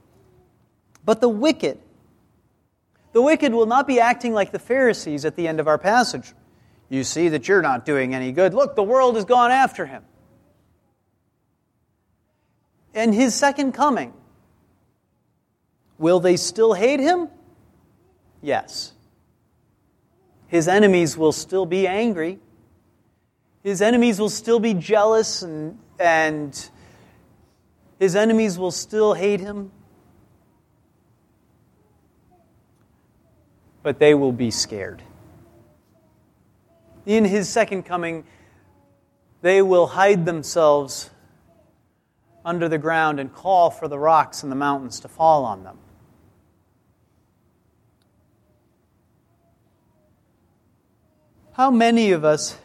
But 1.05 1.21
the 1.21 1.29
wicked, 1.29 1.79
The 3.13 3.23
wicked 3.23 3.53
will 3.53 3.67
not 3.67 3.87
be 3.87 4.01
acting 4.01 4.33
like 4.33 4.53
the 4.53 4.59
Pharisees 4.59 5.25
at 5.25 5.35
the 5.35 5.49
end 5.49 5.61
of 5.61 5.67
our 5.67 5.79
passage. 5.79 6.33
You 6.89 7.05
see 7.05 7.29
that 7.31 7.49
you're 7.49 7.63
not 7.63 7.85
doing 7.85 8.15
any 8.15 8.33
good. 8.33 8.55
Look, 8.55 8.77
the 8.77 8.83
world 8.83 9.17
has 9.17 9.25
gone 9.25 9.51
after 9.51 9.87
him. 9.87 10.05
And 12.95 13.15
his 13.15 13.35
second 13.35 13.73
coming, 13.73 14.13
will 15.99 16.21
they 16.21 16.37
still 16.37 16.73
hate 16.73 17.01
him? 17.01 17.29
Yes. 18.43 18.93
His 20.49 20.67
enemies 20.67 21.17
will 21.17 21.33
still 21.33 21.67
be 21.67 21.87
angry. 21.87 22.39
His 23.63 23.81
enemies 23.83 24.19
will 24.19 24.31
still 24.31 24.59
be 24.59 24.75
jealous 24.75 25.43
and, 25.43 25.79
and 25.99 26.71
his 27.99 28.17
enemies 28.17 28.59
will 28.59 28.71
still 28.71 29.15
hate 29.15 29.41
him. 29.41 29.71
But 33.83 33.99
they 33.99 34.15
will 34.15 34.33
be 34.33 34.51
scared. 34.51 35.03
In 37.07 37.25
his 37.25 37.49
second 37.49 37.85
coming, 37.85 38.25
they 39.43 39.63
will 39.63 39.87
hide 39.87 40.27
themselves 40.27 41.11
under 42.45 42.69
the 42.69 42.79
ground 42.79 43.21
and 43.21 43.33
call 43.33 43.71
for 43.71 43.89
the 43.89 43.99
rocks 43.99 44.43
and 44.43 44.51
the 44.51 44.57
mountains 44.57 45.01
to 45.01 45.09
fall 45.09 45.45
on 45.45 45.65
them. 45.65 45.79
How 51.53 51.71
many 51.71 52.13
of 52.13 52.25
us, 52.25 52.57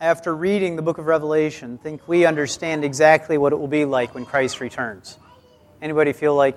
after 0.00 0.34
reading 0.34 0.76
the 0.76 0.82
book 0.82 0.98
of 0.98 1.06
Revelation, 1.06 1.78
think 1.78 2.06
we 2.06 2.24
understand 2.24 2.84
exactly 2.84 3.36
what 3.36 3.52
it 3.52 3.56
will 3.56 3.68
be 3.68 3.84
like 3.84 4.14
when 4.14 4.24
Christ 4.24 4.60
returns? 4.60 5.18
Anybody 5.80 6.12
feel 6.12 6.36
like 6.36 6.56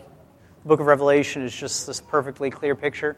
the 0.62 0.68
book 0.68 0.80
of 0.80 0.86
Revelation 0.86 1.42
is 1.42 1.56
just 1.56 1.88
this 1.88 2.02
perfectly 2.02 2.52
clear 2.52 2.76
picture? 2.76 3.18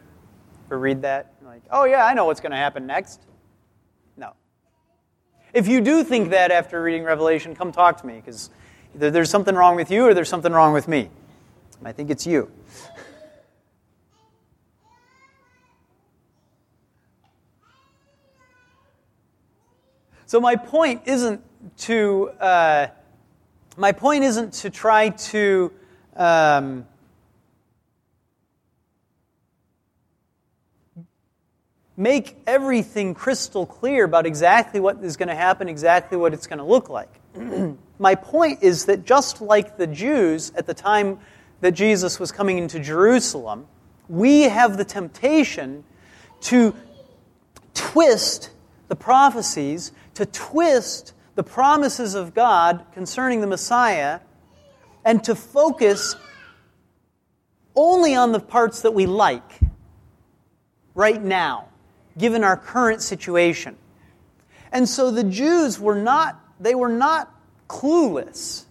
Or 0.69 0.77
read 0.79 1.01
that? 1.01 1.33
Like, 1.43 1.63
oh 1.69 1.83
yeah, 1.83 2.05
I 2.05 2.13
know 2.13 2.25
what's 2.25 2.39
going 2.39 2.51
to 2.51 2.57
happen 2.57 2.87
next. 2.87 3.21
No. 4.15 4.33
If 5.57 5.67
you 5.67 5.81
do 5.81 6.03
think 6.03 6.29
that 6.29 6.51
after 6.51 6.83
reading 6.83 7.03
Revelation, 7.03 7.55
come 7.55 7.71
talk 7.71 7.99
to 8.01 8.05
me, 8.05 8.21
because 8.23 8.51
either 8.93 9.09
there's 9.09 9.31
something 9.31 9.55
wrong 9.55 9.75
with 9.75 9.89
you 9.89 10.05
or 10.05 10.13
there's 10.13 10.29
something 10.29 10.53
wrong 10.53 10.71
with 10.71 10.87
me. 10.87 11.09
I 11.83 11.91
think 11.93 12.11
it's 12.11 12.27
you. 12.27 12.51
So 20.27 20.39
my 20.39 20.55
point 20.55 21.01
isn't 21.07 21.41
to 21.77 22.29
uh, 22.39 22.87
my 23.77 23.93
point 23.93 24.25
isn't 24.25 24.53
to 24.61 24.69
try 24.69 25.09
to 25.09 25.73
um, 26.15 26.85
make 31.97 32.37
everything 32.47 33.13
crystal 33.13 33.65
clear 33.65 34.05
about 34.05 34.25
exactly 34.25 34.79
what 34.79 35.03
is 35.03 35.17
going 35.17 35.27
to 35.27 35.35
happen, 35.35 35.67
exactly 35.67 36.17
what 36.17 36.33
it's 36.33 36.47
going 36.47 36.59
to 36.59 36.63
look 36.63 36.89
like. 36.89 37.19
my 37.99 38.15
point 38.15 38.61
is 38.61 38.85
that 38.85 39.03
just 39.03 39.41
like 39.41 39.77
the 39.77 39.87
Jews 39.87 40.51
at 40.55 40.67
the 40.67 40.73
time 40.73 41.19
that 41.59 41.71
Jesus 41.71 42.19
was 42.19 42.31
coming 42.31 42.59
into 42.59 42.79
Jerusalem, 42.79 43.67
we 44.07 44.43
have 44.43 44.77
the 44.77 44.85
temptation 44.85 45.83
to 46.41 46.73
twist 47.73 48.51
the 48.87 48.95
prophecies 48.95 49.91
to 50.15 50.25
twist 50.25 51.13
the 51.35 51.43
promises 51.43 52.15
of 52.15 52.33
God 52.33 52.85
concerning 52.93 53.41
the 53.41 53.47
Messiah 53.47 54.19
and 55.05 55.23
to 55.25 55.35
focus 55.35 56.15
only 57.75 58.15
on 58.15 58.31
the 58.31 58.39
parts 58.39 58.81
that 58.81 58.95
we 58.95 59.05
like 59.05 59.59
right 60.95 61.21
now, 61.21 61.66
given 62.17 62.43
our 62.43 62.57
current 62.57 63.01
situation. 63.01 63.75
And 64.71 64.87
so 64.87 65.11
the 65.11 65.23
Jews 65.23 65.79
were 65.79 65.95
not, 65.95 66.39
they 66.59 66.75
were 66.75 66.89
not 66.89 67.33
clueless 67.67 68.65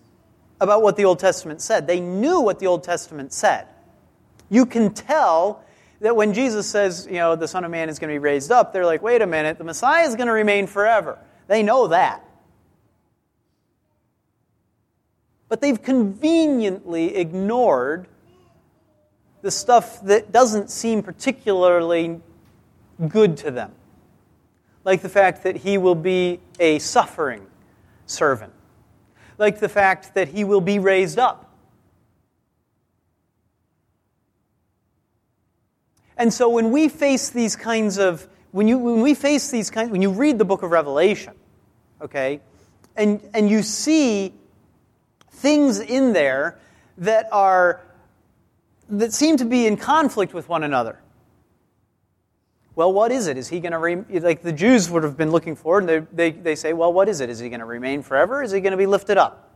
about 0.60 0.82
what 0.82 0.96
the 0.96 1.04
Old 1.04 1.18
Testament 1.18 1.60
said. 1.60 1.86
They 1.86 2.00
knew 2.00 2.40
what 2.40 2.58
the 2.58 2.66
Old 2.66 2.84
Testament 2.84 3.32
said. 3.32 3.66
You 4.50 4.66
can 4.66 4.94
tell 4.94 5.64
that 6.00 6.14
when 6.16 6.34
Jesus 6.34 6.66
says, 6.66 7.06
you 7.06 7.16
know, 7.16 7.36
the 7.36 7.48
Son 7.48 7.64
of 7.64 7.70
Man 7.70 7.88
is 7.88 7.98
going 7.98 8.08
to 8.08 8.14
be 8.14 8.18
raised 8.18 8.52
up, 8.52 8.72
they're 8.72 8.86
like, 8.86 9.02
wait 9.02 9.22
a 9.22 9.26
minute, 9.26 9.58
the 9.58 9.64
Messiah 9.64 10.06
is 10.06 10.14
going 10.14 10.26
to 10.26 10.32
remain 10.32 10.66
forever. 10.66 11.18
They 11.46 11.62
know 11.62 11.88
that. 11.88 12.22
But 15.48 15.60
they've 15.60 15.80
conveniently 15.80 17.16
ignored 17.16 18.08
the 19.42 19.50
stuff 19.50 20.02
that 20.02 20.32
doesn't 20.32 20.70
seem 20.70 21.02
particularly 21.02 22.20
good 23.08 23.36
to 23.38 23.50
them. 23.50 23.72
Like 24.84 25.02
the 25.02 25.08
fact 25.08 25.42
that 25.42 25.56
he 25.56 25.78
will 25.78 25.94
be 25.94 26.40
a 26.60 26.78
suffering 26.78 27.46
servant. 28.06 28.52
Like 29.38 29.60
the 29.60 29.68
fact 29.68 30.14
that 30.14 30.28
he 30.28 30.44
will 30.44 30.60
be 30.60 30.78
raised 30.78 31.18
up. 31.18 31.42
And 36.16 36.32
so 36.32 36.48
when 36.48 36.70
we 36.70 36.88
face 36.88 37.28
these 37.28 37.56
kinds 37.56 37.98
of 37.98 38.26
when, 38.56 38.68
you, 38.68 38.78
when 38.78 39.02
we 39.02 39.12
face 39.12 39.50
these 39.50 39.68
kinds, 39.68 39.90
when 39.90 40.00
you 40.00 40.10
read 40.10 40.38
the 40.38 40.44
book 40.46 40.62
of 40.62 40.70
Revelation, 40.70 41.34
okay, 42.00 42.40
and, 42.96 43.20
and 43.34 43.50
you 43.50 43.62
see 43.62 44.32
things 45.30 45.78
in 45.78 46.14
there 46.14 46.58
that 46.96 47.28
are, 47.32 47.82
that 48.88 49.12
seem 49.12 49.36
to 49.36 49.44
be 49.44 49.66
in 49.66 49.76
conflict 49.76 50.32
with 50.32 50.48
one 50.48 50.62
another. 50.62 50.98
Well, 52.76 52.92
what 52.92 53.10
is 53.10 53.26
it? 53.26 53.38
Is 53.38 53.48
he 53.48 53.60
going 53.60 53.72
to, 53.72 53.78
re- 53.78 54.20
like 54.20 54.42
the 54.42 54.52
Jews 54.52 54.90
would 54.90 55.02
have 55.02 55.16
been 55.16 55.30
looking 55.30 55.56
for, 55.56 55.78
and 55.78 55.88
they, 55.88 56.00
they, 56.12 56.30
they 56.30 56.54
say, 56.54 56.74
well, 56.74 56.92
what 56.92 57.08
is 57.08 57.22
it? 57.22 57.30
Is 57.30 57.38
he 57.38 57.48
going 57.48 57.60
to 57.60 57.66
remain 57.66 58.02
forever? 58.02 58.42
Is 58.42 58.52
he 58.52 58.60
going 58.60 58.72
to 58.72 58.76
be 58.76 58.86
lifted 58.86 59.16
up? 59.16 59.50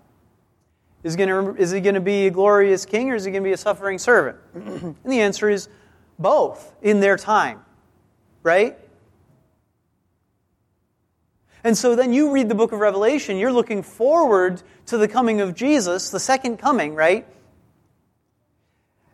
Is, 1.03 1.17
to, 1.17 1.55
is 1.57 1.71
he 1.71 1.81
going 1.81 1.97
to 1.97 2.01
be 2.01 2.27
a 2.27 2.31
glorious 2.31 2.87
king 2.87 3.11
or 3.11 3.15
is 3.15 3.25
he 3.25 3.31
going 3.31 3.43
to 3.43 3.47
be 3.47 3.53
a 3.53 3.59
suffering 3.59 3.99
servant? 3.99 4.39
and 4.55 4.97
the 5.05 5.21
answer 5.21 5.51
is 5.51 5.69
both 6.19 6.75
in 6.81 7.01
their 7.01 7.19
time, 7.19 7.61
right? 8.43 8.79
And 11.63 11.77
so 11.77 11.95
then 11.95 12.15
you 12.15 12.33
read 12.33 12.49
the 12.49 12.55
book 12.55 12.73
of 12.73 12.81
Revelation, 12.81 13.37
you're 13.37 13.53
looking 13.53 13.83
forward 13.83 14.63
to 14.87 14.97
the 14.97 15.09
coming 15.09 15.43
of 15.43 15.55
Jesus, 15.55 16.09
the 16.09 16.21
second 16.21 16.57
coming, 16.57 16.95
right? 16.95 17.27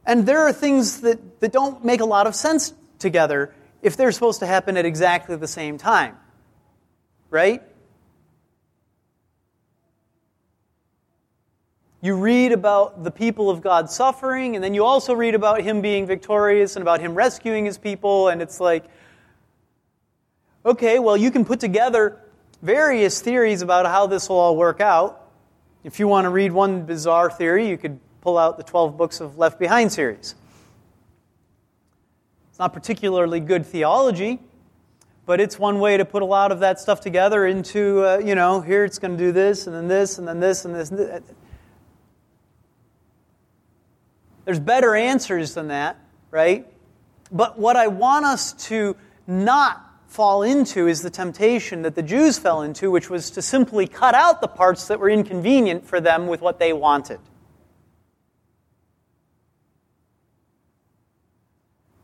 And 0.05 0.27
there 0.27 0.43
are 0.43 0.53
things 0.53 1.01
that, 1.01 1.41
that 1.41 1.53
don't 1.53 1.85
make 1.85 2.01
a 2.01 2.05
lot 2.05 2.29
of 2.29 2.37
sense 2.37 2.73
together 3.01 3.53
if 3.87 3.97
they're 3.97 4.11
supposed 4.11 4.41
to 4.41 4.47
happen 4.47 4.77
at 4.77 4.85
exactly 4.85 5.37
the 5.37 5.47
same 5.47 5.79
time, 5.79 6.17
right? 7.31 7.63
You 12.01 12.17
read 12.17 12.51
about 12.51 13.05
the 13.05 13.13
people 13.13 13.49
of 13.49 13.63
God 13.63 13.89
suffering, 13.89 14.57
and 14.57 14.65
then 14.65 14.75
you 14.75 14.85
also 14.85 15.15
read 15.15 15.37
about 15.37 15.63
him 15.63 15.83
being 15.83 16.05
victorious 16.05 16.75
and 16.75 16.83
about 16.83 16.99
him 16.99 17.15
rescuing 17.15 17.65
his 17.65 17.79
people, 17.79 18.27
and 18.27 18.43
it's 18.43 18.59
like, 18.59 18.87
okay, 20.65 20.99
well, 20.99 21.17
you 21.17 21.31
can 21.31 21.45
put 21.45 21.61
together 21.61 22.21
various 22.63 23.21
theories 23.21 23.63
about 23.63 23.87
how 23.87 24.09
this 24.09 24.29
will 24.29 24.41
all 24.41 24.57
work 24.57 24.81
out. 24.81 25.29
If 25.85 26.01
you 26.01 26.09
want 26.09 26.25
to 26.25 26.31
read 26.31 26.51
one 26.51 26.87
bizarre 26.87 27.31
theory, 27.31 27.69
you 27.69 27.79
could 27.79 28.01
pull 28.21 28.37
out 28.37 28.57
the 28.57 28.65
12 28.65 28.97
books 28.97 29.21
of 29.21 29.39
Left 29.39 29.61
Behind 29.61 29.93
series. 29.93 30.35
It's 32.57 32.59
not 32.59 32.73
particularly 32.73 33.41
good 33.41 33.67
theology, 33.67 34.41
but 35.27 35.43
it's 35.43 35.59
one 35.59 35.79
way 35.79 35.99
to 35.99 36.07
put 36.07 36.23
a 36.23 36.25
lot 36.25 36.53
of 36.53 36.61
that 36.61 36.81
stuff 36.81 37.03
together 37.03 37.45
into, 37.45 38.03
uh, 38.03 38.17
you 38.17 38.35
know, 38.35 38.63
here 38.63 38.83
it's 38.83 38.99
going 38.99 39.15
to 39.15 39.23
do 39.23 39.31
this, 39.31 39.67
and 39.67 39.77
then 39.77 39.89
this, 39.89 40.17
and 40.17 40.27
then 40.27 40.41
this, 40.41 40.65
and 40.65 40.75
this. 40.75 40.89
And 40.89 40.99
this. 40.99 41.21
There's 44.47 44.59
better 44.59 44.95
answers 44.95 45.53
than 45.53 45.69
that, 45.69 45.99
right? 46.31 46.67
But 47.31 47.59
what 47.59 47.77
I 47.77 47.89
want 47.89 48.25
us 48.25 48.55
to 48.69 48.97
not 49.27 49.85
fall 50.07 50.43
into 50.43 50.89
is 50.89 51.03
the 51.03 51.11
temptation 51.11 51.83
that 51.83 51.95
the 51.95 52.03
Jews 52.03 52.39
fell 52.39 52.63
into, 52.63 52.91
which 52.91 53.11
was 53.11 53.29
to 53.33 53.43
simply 53.43 53.87
cut 53.87 54.15
out 54.15 54.41
the 54.41 54.49
parts 54.49 54.89
that 54.89 54.99
were 54.99 55.11
inconvenient 55.11 55.87
for 55.87 56.01
them 56.01 56.27
with 56.27 56.41
what 56.41 56.59
they 56.59 56.73
wanted. 56.73 57.21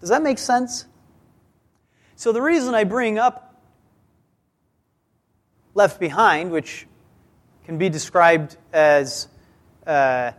Does 0.02 0.08
that 0.08 0.24
make 0.24 0.38
sense? 0.38 0.84
So, 2.16 2.32
the 2.32 2.42
reason 2.42 2.74
I 2.74 2.82
bring 2.82 3.20
up 3.20 3.54
Left 5.74 6.00
Behind, 6.00 6.50
which 6.50 6.88
can 7.66 7.78
be 7.78 7.88
described 7.88 8.56
as 8.72 9.28
uh, 9.86 10.32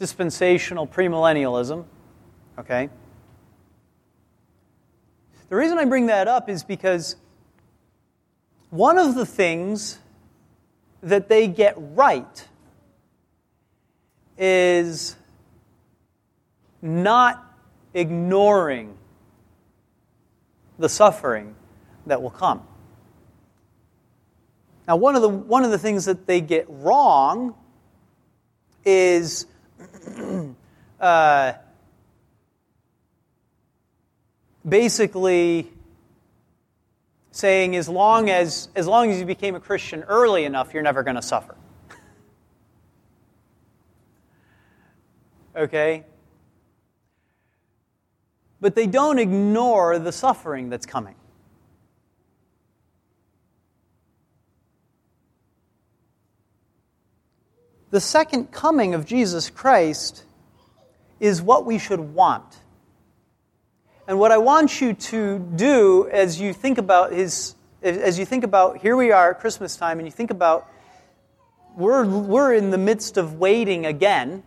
dispensational 0.00 0.88
premillennialism, 0.88 1.84
okay? 2.58 2.90
The 5.50 5.54
reason 5.54 5.78
I 5.78 5.84
bring 5.84 6.06
that 6.06 6.26
up 6.26 6.48
is 6.48 6.64
because 6.64 7.14
one 8.70 8.98
of 8.98 9.14
the 9.14 9.24
things 9.24 10.00
that 11.00 11.28
they 11.28 11.46
get 11.46 11.76
right 11.78 12.48
is 14.36 15.14
not 16.82 17.44
ignoring 17.94 18.96
the 20.78 20.88
suffering 20.88 21.54
that 22.06 22.22
will 22.22 22.30
come. 22.30 22.62
Now, 24.86 24.96
one 24.96 25.16
of 25.16 25.22
the, 25.22 25.28
one 25.28 25.64
of 25.64 25.70
the 25.70 25.78
things 25.78 26.06
that 26.06 26.26
they 26.26 26.40
get 26.40 26.66
wrong 26.68 27.54
is 28.84 29.46
uh, 31.00 31.52
basically 34.66 35.70
saying 37.32 37.76
as 37.76 37.88
long 37.88 38.30
as, 38.30 38.68
as 38.74 38.86
long 38.86 39.10
as 39.10 39.18
you 39.20 39.26
became 39.26 39.54
a 39.54 39.60
Christian 39.60 40.02
early 40.04 40.44
enough, 40.44 40.72
you're 40.72 40.82
never 40.82 41.02
going 41.02 41.16
to 41.16 41.22
suffer. 41.22 41.54
okay? 45.56 46.04
But 48.60 48.74
they 48.74 48.86
don't 48.86 49.18
ignore 49.18 49.98
the 49.98 50.12
suffering 50.12 50.68
that's 50.68 50.86
coming. 50.86 51.14
The 57.90 58.00
second 58.00 58.50
coming 58.52 58.94
of 58.94 59.06
Jesus 59.06 59.48
Christ 59.48 60.24
is 61.20 61.40
what 61.40 61.64
we 61.64 61.78
should 61.78 62.00
want. 62.00 62.58
And 64.06 64.18
what 64.18 64.32
I 64.32 64.38
want 64.38 64.80
you 64.80 64.92
to 64.92 65.38
do 65.38 66.08
as 66.10 66.40
you 66.40 66.52
think 66.52 66.78
about 66.78 67.12
his 67.12 67.54
as 67.82 68.18
you 68.18 68.24
think 68.24 68.42
about 68.42 68.78
here 68.78 68.96
we 68.96 69.12
are 69.12 69.30
at 69.30 69.40
Christmas 69.40 69.76
time 69.76 69.98
and 69.98 70.06
you 70.06 70.12
think 70.12 70.30
about 70.30 70.68
we're, 71.76 72.04
we're 72.04 72.54
in 72.54 72.70
the 72.70 72.78
midst 72.78 73.16
of 73.16 73.34
waiting 73.34 73.86
again. 73.86 74.42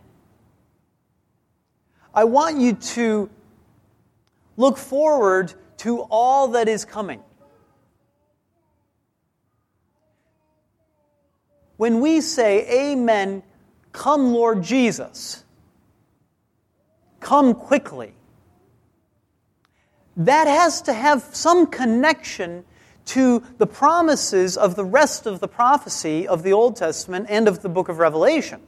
I 2.14 2.24
want 2.24 2.58
you 2.58 2.74
to 2.74 3.30
look 4.62 4.78
forward 4.78 5.52
to 5.78 6.02
all 6.08 6.48
that 6.48 6.68
is 6.68 6.84
coming. 6.84 7.20
When 11.76 12.00
we 12.00 12.20
say, 12.20 12.92
Amen, 12.92 13.42
come, 13.90 14.32
Lord 14.32 14.62
Jesus, 14.62 15.42
come 17.18 17.54
quickly, 17.54 18.14
that 20.16 20.46
has 20.46 20.82
to 20.82 20.92
have 20.92 21.22
some 21.32 21.66
connection 21.66 22.64
to 23.06 23.42
the 23.58 23.66
promises 23.66 24.56
of 24.56 24.76
the 24.76 24.84
rest 24.84 25.26
of 25.26 25.40
the 25.40 25.48
prophecy 25.48 26.28
of 26.28 26.44
the 26.44 26.52
Old 26.52 26.76
Testament 26.76 27.26
and 27.28 27.48
of 27.48 27.62
the 27.62 27.68
book 27.68 27.88
of 27.88 27.98
Revelation. 27.98 28.60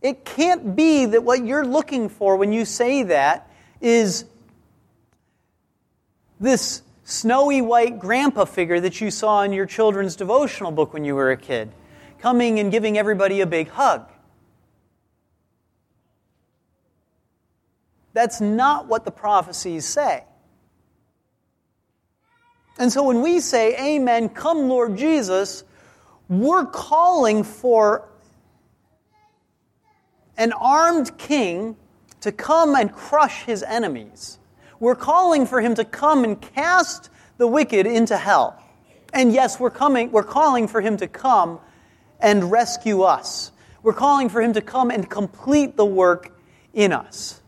It 0.00 0.24
can't 0.24 0.74
be 0.74 1.04
that 1.04 1.22
what 1.22 1.44
you're 1.44 1.66
looking 1.66 2.08
for 2.08 2.36
when 2.36 2.54
you 2.54 2.64
say 2.64 3.02
that 3.02 3.50
is 3.82 4.24
this 6.40 6.82
snowy 7.04 7.60
white 7.60 7.98
grandpa 7.98 8.44
figure 8.44 8.80
that 8.80 9.00
you 9.00 9.10
saw 9.10 9.42
in 9.42 9.52
your 9.52 9.66
children's 9.66 10.16
devotional 10.16 10.70
book 10.70 10.92
when 10.92 11.04
you 11.04 11.14
were 11.14 11.30
a 11.30 11.36
kid, 11.36 11.70
coming 12.20 12.58
and 12.60 12.70
giving 12.70 12.98
everybody 12.98 13.40
a 13.40 13.46
big 13.46 13.68
hug. 13.68 14.08
That's 18.12 18.40
not 18.40 18.86
what 18.86 19.04
the 19.04 19.10
prophecies 19.10 19.84
say. 19.84 20.24
And 22.78 22.92
so 22.92 23.02
when 23.02 23.22
we 23.22 23.40
say, 23.40 23.96
Amen, 23.96 24.28
come 24.28 24.68
Lord 24.68 24.96
Jesus, 24.96 25.64
we're 26.28 26.66
calling 26.66 27.42
for 27.42 28.08
an 30.36 30.52
armed 30.52 31.16
king 31.18 31.76
to 32.20 32.32
come 32.32 32.74
and 32.74 32.92
crush 32.92 33.44
his 33.44 33.62
enemies. 33.62 34.37
We're 34.80 34.94
calling 34.94 35.46
for 35.46 35.60
him 35.60 35.74
to 35.74 35.84
come 35.84 36.24
and 36.24 36.40
cast 36.40 37.10
the 37.36 37.46
wicked 37.46 37.86
into 37.86 38.16
hell. 38.16 38.62
And 39.12 39.32
yes, 39.32 39.58
we're 39.58 39.70
coming, 39.70 40.12
we're 40.12 40.22
calling 40.22 40.68
for 40.68 40.80
him 40.80 40.96
to 40.98 41.08
come 41.08 41.60
and 42.20 42.50
rescue 42.50 43.02
us. 43.02 43.52
We're 43.82 43.92
calling 43.92 44.28
for 44.28 44.42
him 44.42 44.52
to 44.54 44.60
come 44.60 44.90
and 44.90 45.08
complete 45.08 45.76
the 45.76 45.84
work 45.84 46.36
in 46.74 46.92
us. 46.92 47.40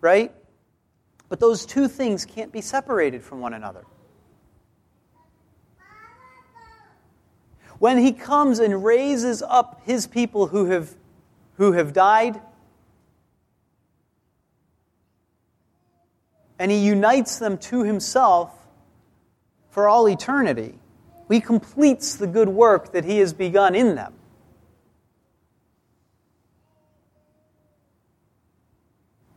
Right? 0.00 0.34
But 1.28 1.40
those 1.40 1.66
two 1.66 1.88
things 1.88 2.24
can't 2.24 2.52
be 2.52 2.60
separated 2.60 3.22
from 3.22 3.40
one 3.40 3.54
another. 3.54 3.84
When 7.78 7.98
he 7.98 8.12
comes 8.12 8.58
and 8.58 8.84
raises 8.84 9.42
up 9.42 9.82
his 9.84 10.06
people 10.06 10.48
who 10.48 10.66
have, 10.66 10.94
who 11.56 11.72
have 11.72 11.92
died, 11.92 12.40
and 16.58 16.70
he 16.70 16.78
unites 16.78 17.38
them 17.38 17.58
to 17.58 17.82
himself 17.82 18.52
for 19.70 19.88
all 19.88 20.08
eternity, 20.08 20.78
he 21.30 21.40
completes 21.40 22.16
the 22.16 22.26
good 22.26 22.48
work 22.48 22.92
that 22.92 23.04
he 23.04 23.18
has 23.18 23.32
begun 23.32 23.74
in 23.74 23.94
them. 23.94 24.14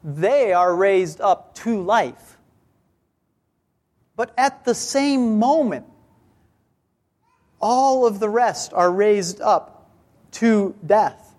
they 0.04 0.54
are 0.54 0.76
raised 0.76 1.22
up 1.22 1.54
to 1.56 1.82
life. 1.82 2.38
But 4.16 4.34
at 4.38 4.66
the 4.66 4.76
same 4.76 5.40
moment, 5.40 5.86
all 7.62 8.06
of 8.06 8.20
the 8.20 8.30
rest 8.30 8.74
are 8.74 8.92
raised 8.92 9.42
up 9.42 9.90
to 10.34 10.76
death, 10.86 11.36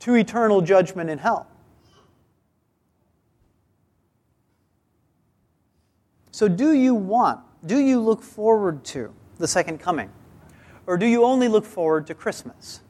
to 0.00 0.14
eternal 0.14 0.60
judgment 0.60 1.10
in 1.10 1.18
hell. 1.18 1.46
So, 6.40 6.48
do 6.48 6.72
you 6.72 6.94
want, 6.94 7.40
do 7.66 7.78
you 7.78 8.00
look 8.00 8.22
forward 8.22 8.82
to 8.86 9.12
the 9.36 9.46
second 9.46 9.76
coming? 9.76 10.10
Or 10.86 10.96
do 10.96 11.04
you 11.04 11.22
only 11.22 11.48
look 11.48 11.66
forward 11.66 12.06
to 12.06 12.14
Christmas? 12.14 12.80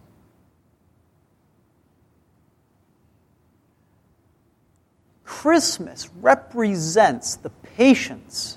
Christmas 5.25 6.09
represents 6.21 7.35
the 7.35 7.51
patience 7.51 8.57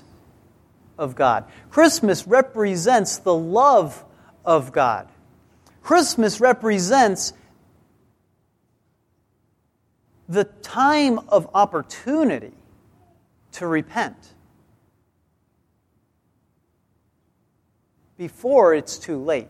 of 0.96 1.16
God. 1.16 1.46
Christmas 1.70 2.28
represents 2.28 3.16
the 3.18 3.34
love 3.34 4.04
of 4.44 4.70
God. 4.70 5.08
Christmas 5.82 6.40
represents 6.40 7.32
the 10.28 10.44
time 10.44 11.18
of 11.30 11.50
opportunity 11.52 12.52
to 13.50 13.66
repent 13.66 14.34
before 18.16 18.74
it's 18.74 18.98
too 18.98 19.22
late. 19.22 19.48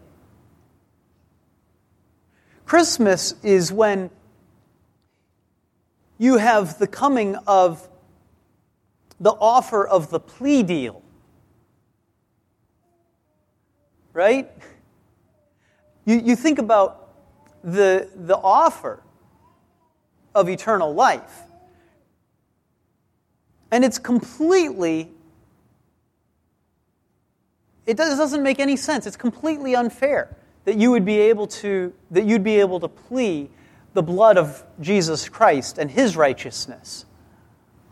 Christmas 2.65 3.35
is 3.43 3.73
when 3.73 4.11
you 6.19 6.39
have 6.39 6.79
the 6.79 6.87
coming 6.87 7.37
of 7.47 7.89
the 9.21 9.33
offer 9.33 9.87
of 9.87 10.11
the 10.11 10.21
plea 10.21 10.63
deal. 10.63 11.03
Right? 14.13 14.51
You, 16.05 16.21
you 16.21 16.37
think 16.37 16.59
about 16.59 17.09
the, 17.63 18.09
the 18.15 18.37
offer 18.37 19.03
of 20.35 20.49
eternal 20.49 20.95
life. 20.95 21.43
And 23.71 23.85
it's 23.85 23.99
completely, 23.99 25.11
it 27.87 27.97
doesn't 27.97 28.43
make 28.43 28.61
any 28.61 28.77
sense. 28.77 29.07
It's 29.07 29.17
completely 29.17 29.75
unfair 29.75 30.37
that 30.65 30.77
you 30.77 30.91
would 30.91 31.05
be 31.05 31.19
able 31.19 31.47
to, 31.47 31.93
that 32.11 32.25
you'd 32.25 32.45
be 32.45 32.61
able 32.61 32.81
to 32.81 32.89
plea 32.89 33.51
the 33.93 34.03
blood 34.03 34.39
of 34.39 34.65
Jesus 34.81 35.29
Christ 35.29 35.79
and 35.79 35.91
his 35.91 36.17
righteousness 36.17 37.05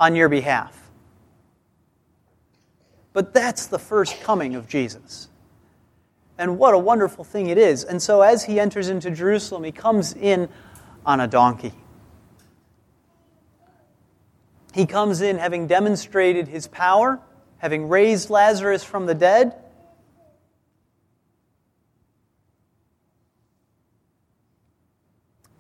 on 0.01 0.17
your 0.17 0.29
behalf. 0.29 0.79
But 3.13 3.35
that's 3.35 3.67
the 3.67 3.79
first 3.79 4.21
coming 4.23 4.55
of 4.55 4.67
Jesus. 4.67 5.29
And 6.39 6.59
what 6.59 6.75
a 6.75 6.79
wonderful 6.79 7.25
thing 7.25 7.49
it 7.49 7.59
is. 7.59 7.85
And 7.85 8.01
so, 8.03 8.23
as 8.23 8.45
he 8.45 8.59
enters 8.59 8.89
into 8.89 9.11
Jerusalem, 9.11 9.65
he 9.65 9.73
comes 9.73 10.15
in 10.15 10.49
on 11.05 11.21
a 11.21 11.29
donkey. 11.29 11.73
He 14.75 14.87
comes 14.87 15.21
in 15.21 15.37
having 15.37 15.67
demonstrated 15.67 16.49
his 16.49 16.67
power, 16.67 17.21
having 17.59 17.89
raised 17.89 18.31
Lazarus 18.31 18.83
from 18.83 19.05
the 19.05 19.15
dead, 19.15 19.62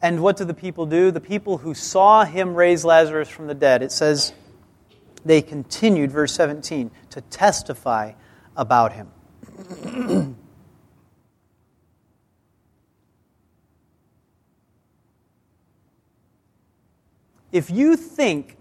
And 0.03 0.21
what 0.21 0.37
do 0.37 0.45
the 0.45 0.53
people 0.53 0.85
do? 0.85 1.13
The 1.13 1.21
people 1.21 1.59
who 1.59 1.75
saw 1.75 2.25
him 2.25 2.57
raise 2.57 2.85
Lazarus 2.85 3.29
from 3.29 3.47
the 3.47 3.55
dead, 3.55 3.85
it 3.85 3.93
says 3.93 4.33
they 5.25 5.41
continued, 5.41 6.11
verse 6.11 6.35
17, 6.35 6.91
to 7.11 7.21
testify 7.21 8.15
about 8.57 8.93
him. 8.93 9.09
if 17.53 17.71
you 17.71 17.95
think 17.95 18.57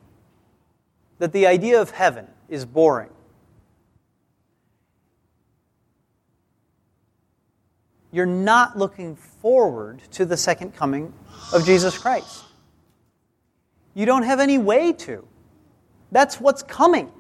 that 1.18 1.34
the 1.34 1.48
idea 1.48 1.82
of 1.82 1.90
heaven 1.90 2.28
is 2.50 2.66
boring, 2.66 3.10
you're 8.12 8.26
not 8.26 8.78
looking 8.78 9.16
forward 9.16 10.02
to 10.12 10.26
the 10.26 10.38
second 10.38 10.76
coming 10.76 11.14
of 11.54 11.66
Jesus 11.66 11.98
Christ. 11.98 12.44
You 13.94 14.06
don't 14.06 14.24
have 14.24 14.40
any 14.40 14.58
way 14.58 14.94
to. 14.94 15.28
That's 16.12 16.40
what's 16.40 16.64
coming. 16.64 17.12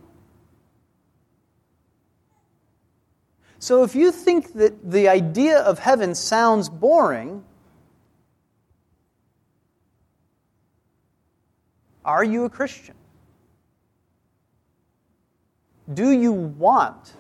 So 3.60 3.84
if 3.84 3.96
you 3.96 4.12
think 4.12 4.54
that 4.54 4.92
the 4.92 5.08
idea 5.08 5.60
of 5.60 5.80
heaven 5.80 6.16
sounds 6.16 6.68
boring, 6.68 7.44
are 12.04 12.24
you 12.24 12.46
a 12.46 12.50
Christian? 12.50 12.96
Do 15.94 16.12
you 16.12 16.32
want 16.32 17.14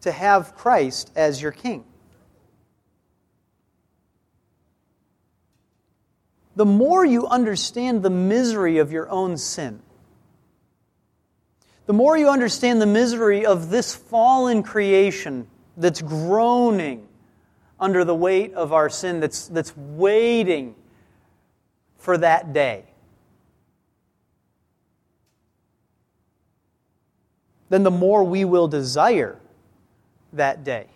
to 0.00 0.10
have 0.10 0.54
Christ 0.54 1.10
as 1.14 1.42
your 1.42 1.52
king? 1.52 1.84
The 6.60 6.66
more 6.66 7.06
you 7.06 7.26
understand 7.26 8.02
the 8.02 8.10
misery 8.10 8.76
of 8.76 8.92
your 8.92 9.08
own 9.08 9.38
sin, 9.38 9.80
the 11.86 11.94
more 11.94 12.18
you 12.18 12.28
understand 12.28 12.82
the 12.82 12.86
misery 12.86 13.46
of 13.46 13.70
this 13.70 13.94
fallen 13.94 14.62
creation 14.62 15.46
that's 15.78 16.02
groaning 16.02 17.08
under 17.80 18.04
the 18.04 18.14
weight 18.14 18.52
of 18.52 18.74
our 18.74 18.90
sin, 18.90 19.20
that's, 19.20 19.48
that's 19.48 19.74
waiting 19.74 20.74
for 21.96 22.18
that 22.18 22.52
day, 22.52 22.84
then 27.70 27.84
the 27.84 27.90
more 27.90 28.22
we 28.22 28.44
will 28.44 28.68
desire 28.68 29.40
that 30.34 30.62
day. 30.62 30.88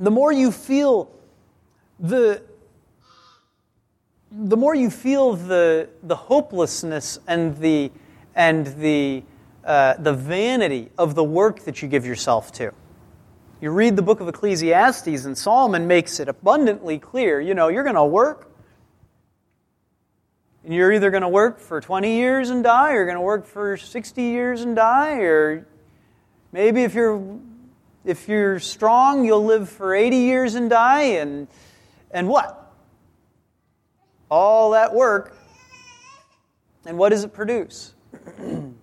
The 0.00 0.10
more 0.10 0.32
you 0.32 0.50
feel 0.50 1.10
the 2.00 2.40
the 4.38 4.56
more 4.56 4.74
you 4.74 4.90
feel 4.90 5.34
the, 5.34 5.88
the 6.02 6.16
hopelessness 6.16 7.18
and 7.26 7.56
the 7.56 7.90
and 8.36 8.66
the, 8.78 9.24
uh, 9.64 9.94
the 9.98 10.12
vanity 10.12 10.90
of 10.98 11.14
the 11.14 11.24
work 11.24 11.60
that 11.64 11.80
you 11.80 11.88
give 11.88 12.04
yourself 12.04 12.52
to. 12.52 12.70
You 13.62 13.70
read 13.70 13.96
the 13.96 14.02
book 14.02 14.20
of 14.20 14.28
Ecclesiastes, 14.28 15.24
and 15.24 15.36
Solomon 15.36 15.86
makes 15.86 16.20
it 16.20 16.28
abundantly 16.28 16.98
clear 16.98 17.40
you 17.40 17.54
know, 17.54 17.68
you're 17.68 17.82
going 17.82 17.96
to 17.96 18.04
work. 18.04 18.52
And 20.64 20.74
you're 20.74 20.92
either 20.92 21.10
going 21.10 21.22
to 21.22 21.28
work 21.28 21.60
for 21.60 21.80
20 21.80 22.16
years 22.16 22.50
and 22.50 22.62
die, 22.62 22.90
or 22.90 22.96
you're 22.96 23.04
going 23.06 23.16
to 23.16 23.22
work 23.22 23.46
for 23.46 23.76
60 23.76 24.22
years 24.22 24.60
and 24.60 24.76
die, 24.76 25.20
or 25.20 25.66
maybe 26.52 26.82
if 26.82 26.92
you're, 26.92 27.38
if 28.04 28.28
you're 28.28 28.58
strong, 28.58 29.24
you'll 29.24 29.44
live 29.44 29.70
for 29.70 29.94
80 29.94 30.16
years 30.16 30.56
and 30.56 30.68
die, 30.68 31.02
and, 31.02 31.46
and 32.10 32.28
what? 32.28 32.65
All 34.30 34.72
that 34.72 34.94
work, 34.94 35.34
and 36.84 36.98
what 36.98 37.08
does 37.10 37.24
it 37.24 37.32
produce? 37.32 37.94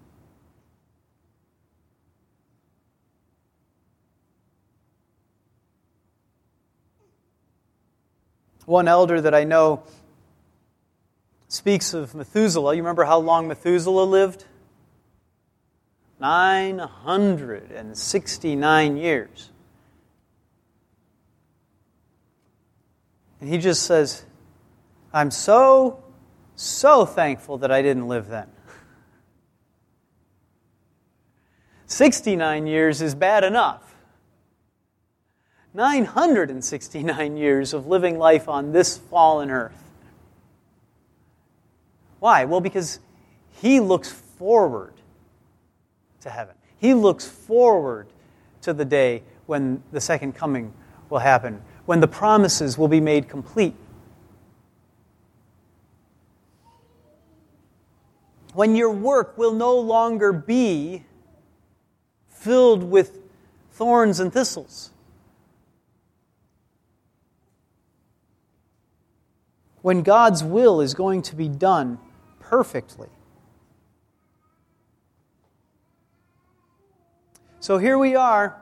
One 8.66 8.88
elder 8.88 9.20
that 9.20 9.36
I 9.36 9.44
know 9.44 9.84
speaks 11.50 11.94
of 11.94 12.16
Methuselah. 12.16 12.74
You 12.76 12.82
remember 12.82 13.04
how 13.04 13.20
long 13.20 13.46
Methuselah 13.48 14.06
lived? 14.06 14.46
969 16.20 18.98
years. 18.98 19.50
And 23.41 23.50
he 23.50 23.58
just 23.58 23.82
says, 23.84 24.24
I'm 25.14 25.30
so, 25.30 26.03
so 26.55 27.05
thankful 27.05 27.59
that 27.59 27.72
I 27.72 27.82
didn't 27.82 28.07
live 28.07 28.28
then. 28.28 28.47
69 31.86 32.66
years 32.66 33.01
is 33.01 33.14
bad 33.14 33.43
enough. 33.43 33.93
969 35.76 37.38
years 37.38 37.74
of 37.74 37.88
living 37.88 38.18
life 38.18 38.49
on 38.49 38.72
this 38.72 38.97
fallen 38.97 39.51
earth. 39.51 39.84
Why? 42.20 42.45
Well, 42.45 42.61
because 42.61 42.99
he 43.61 43.80
looks 43.80 44.11
forward 44.11 44.93
to 46.22 46.30
heaven. 46.30 46.55
He 46.78 46.93
looks 46.93 47.28
forward 47.28 48.07
to 48.61 48.74
the 48.74 48.86
day 48.86 49.24
when 49.45 49.84
the 49.91 50.01
second 50.01 50.34
coming 50.34 50.74
will 51.09 51.20
happen, 51.20 51.61
when 51.86 51.99
the 51.99 52.07
promises 52.07 52.78
will 52.78 52.88
be 52.88 53.01
made 53.01 53.30
complete. 53.30 53.76
When 58.54 58.76
your 58.76 58.91
work 58.91 59.38
will 59.38 59.54
no 59.54 59.78
longer 59.78 60.32
be 60.32 61.04
filled 62.28 62.84
with 62.84 63.20
thorns 63.72 64.20
and 64.20 64.32
thistles. 64.32 64.91
When 69.82 70.04
God's 70.04 70.43
will 70.43 70.82
is 70.82 70.93
going 70.93 71.24
to 71.24 71.36
be 71.36 71.47
done 71.47 71.99
perfectly. 72.39 73.10
So 77.60 77.78
here 77.78 77.97
we 77.97 78.16
are, 78.16 78.62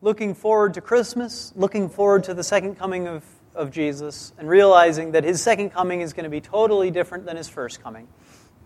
looking 0.00 0.34
forward 0.34 0.74
to 0.74 0.80
Christmas, 0.80 1.52
looking 1.54 1.88
forward 1.88 2.24
to 2.24 2.34
the 2.34 2.42
second 2.42 2.74
coming 2.74 3.06
of, 3.06 3.24
of 3.58 3.70
Jesus, 3.70 4.32
and 4.38 4.48
realizing 4.48 5.12
that 5.12 5.24
his 5.24 5.42
second 5.42 5.70
coming 5.70 6.00
is 6.00 6.14
going 6.14 6.24
to 6.24 6.30
be 6.30 6.40
totally 6.40 6.90
different 6.90 7.26
than 7.26 7.36
his 7.36 7.48
first 7.48 7.82
coming. 7.82 8.08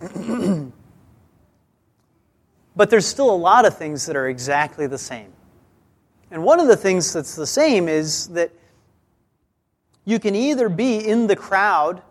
But 2.75 2.91
there's 2.91 3.07
still 3.07 3.31
a 3.31 3.37
lot 3.37 3.67
of 3.67 3.77
things 3.77 4.07
that 4.07 4.17
are 4.17 4.29
exactly 4.29 4.87
the 4.87 4.99
same. 4.99 5.33
And 6.31 6.43
one 6.43 6.61
of 6.61 6.69
the 6.69 6.77
things 6.77 7.13
that's 7.13 7.37
the 7.37 7.47
same 7.47 7.89
is 7.89 8.29
that 8.29 8.51
you 10.05 10.19
can 10.19 10.35
either 10.35 10.69
be 10.69 10.97
in 10.97 11.27
the 11.27 11.37
crowd 11.37 12.03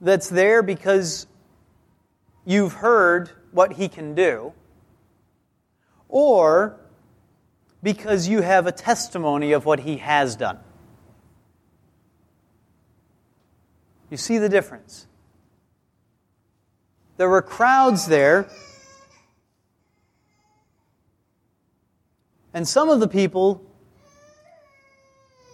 that's 0.00 0.28
there 0.28 0.62
because 0.62 1.26
you've 2.44 2.72
heard 2.72 3.30
what 3.52 3.74
he 3.74 3.88
can 3.88 4.14
do, 4.14 4.52
or 6.08 6.80
because 7.82 8.26
you 8.26 8.40
have 8.40 8.66
a 8.66 8.72
testimony 8.72 9.52
of 9.52 9.66
what 9.66 9.80
he 9.80 9.98
has 9.98 10.34
done. 10.34 10.58
You 14.12 14.16
see 14.16 14.38
the 14.38 14.48
difference? 14.48 15.08
There 17.16 17.28
were 17.28 17.42
crowds 17.42 18.06
there 18.06 18.48
And 22.54 22.68
some 22.68 22.88
of 22.88 23.00
the 23.00 23.08
people 23.08 23.64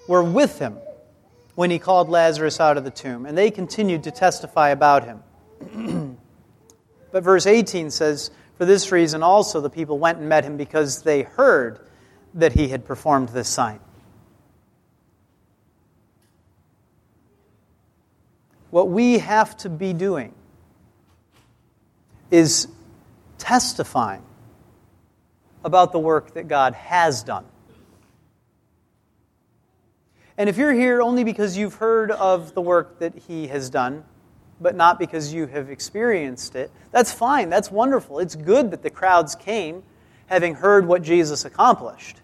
were 0.08 0.22
with 0.22 0.58
him 0.58 0.78
when 1.54 1.70
he 1.70 1.78
called 1.78 2.08
Lazarus 2.08 2.60
out 2.60 2.76
of 2.76 2.84
the 2.84 2.90
tomb, 2.90 3.26
and 3.26 3.36
they 3.36 3.50
continued 3.50 4.04
to 4.04 4.10
testify 4.10 4.70
about 4.70 5.04
him. 5.04 6.18
but 7.12 7.22
verse 7.22 7.46
18 7.46 7.90
says, 7.90 8.30
For 8.56 8.64
this 8.64 8.90
reason 8.90 9.22
also 9.22 9.60
the 9.60 9.70
people 9.70 9.98
went 9.98 10.18
and 10.18 10.28
met 10.28 10.44
him 10.44 10.56
because 10.56 11.02
they 11.02 11.22
heard 11.22 11.80
that 12.34 12.52
he 12.52 12.68
had 12.68 12.84
performed 12.84 13.30
this 13.30 13.48
sign. 13.48 13.80
What 18.70 18.88
we 18.88 19.18
have 19.18 19.56
to 19.58 19.70
be 19.70 19.92
doing 19.92 20.34
is 22.30 22.68
testifying 23.38 24.22
about 25.64 25.92
the 25.92 25.98
work 25.98 26.34
that 26.34 26.48
God 26.48 26.74
has 26.74 27.22
done. 27.22 27.44
And 30.36 30.48
if 30.48 30.56
you're 30.56 30.72
here 30.72 31.02
only 31.02 31.24
because 31.24 31.56
you've 31.56 31.74
heard 31.74 32.10
of 32.10 32.54
the 32.54 32.60
work 32.60 33.00
that 33.00 33.14
He 33.26 33.48
has 33.48 33.70
done, 33.70 34.04
but 34.60 34.76
not 34.76 34.98
because 34.98 35.32
you 35.32 35.46
have 35.46 35.70
experienced 35.70 36.54
it, 36.54 36.70
that's 36.92 37.12
fine. 37.12 37.50
That's 37.50 37.70
wonderful. 37.70 38.18
It's 38.20 38.36
good 38.36 38.70
that 38.70 38.82
the 38.82 38.90
crowds 38.90 39.34
came 39.34 39.82
having 40.26 40.54
heard 40.54 40.86
what 40.86 41.02
Jesus 41.02 41.44
accomplished. 41.44 42.20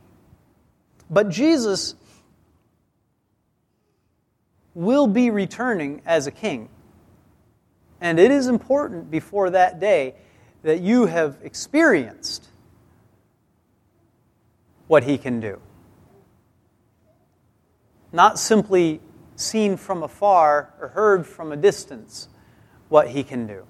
But 1.11 1.29
Jesus 1.29 1.95
will 4.75 5.07
be 5.07 5.31
returning 5.31 6.03
as 6.05 6.27
a 6.27 6.31
king. 6.31 6.69
And 8.01 8.19
it 8.19 8.31
is 8.31 8.49
important 8.49 9.11
before 9.11 9.51
that 9.51 9.81
day 9.81 10.15
that 10.63 10.81
you 10.81 11.07
have 11.07 11.39
experienced 11.43 12.49
what 14.87 15.05
he 15.05 15.17
can 15.17 15.41
do. 15.41 15.61
Not 18.13 18.39
simply 18.39 19.01
seen 19.37 19.77
from 19.77 20.03
afar 20.03 20.73
or 20.81 20.89
heard 20.89 21.27
from 21.27 21.53
a 21.53 21.57
distance 21.57 22.29
what 22.89 23.09
he 23.09 23.25
can 23.25 23.47
do. 23.47 23.67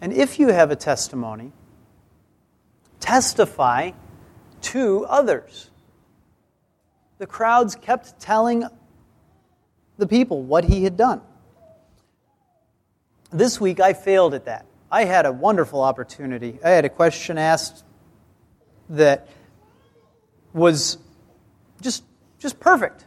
And 0.00 0.12
if 0.12 0.38
you 0.38 0.48
have 0.48 0.70
a 0.70 0.76
testimony, 0.76 1.52
testify 3.00 3.92
to 4.62 5.04
others. 5.06 5.70
The 7.18 7.26
crowds 7.26 7.74
kept 7.74 8.20
telling 8.20 8.64
the 9.98 10.06
people 10.06 10.42
what 10.42 10.64
he 10.64 10.84
had 10.84 10.96
done. 10.96 11.20
This 13.30 13.60
week 13.60 13.80
I 13.80 13.92
failed 13.92 14.34
at 14.34 14.44
that. 14.44 14.66
I 14.90 15.04
had 15.04 15.26
a 15.26 15.32
wonderful 15.32 15.82
opportunity. 15.82 16.58
I 16.64 16.70
had 16.70 16.84
a 16.84 16.88
question 16.88 17.38
asked 17.38 17.84
that 18.90 19.28
was 20.52 20.98
just, 21.80 22.04
just 22.38 22.60
perfect. 22.60 23.04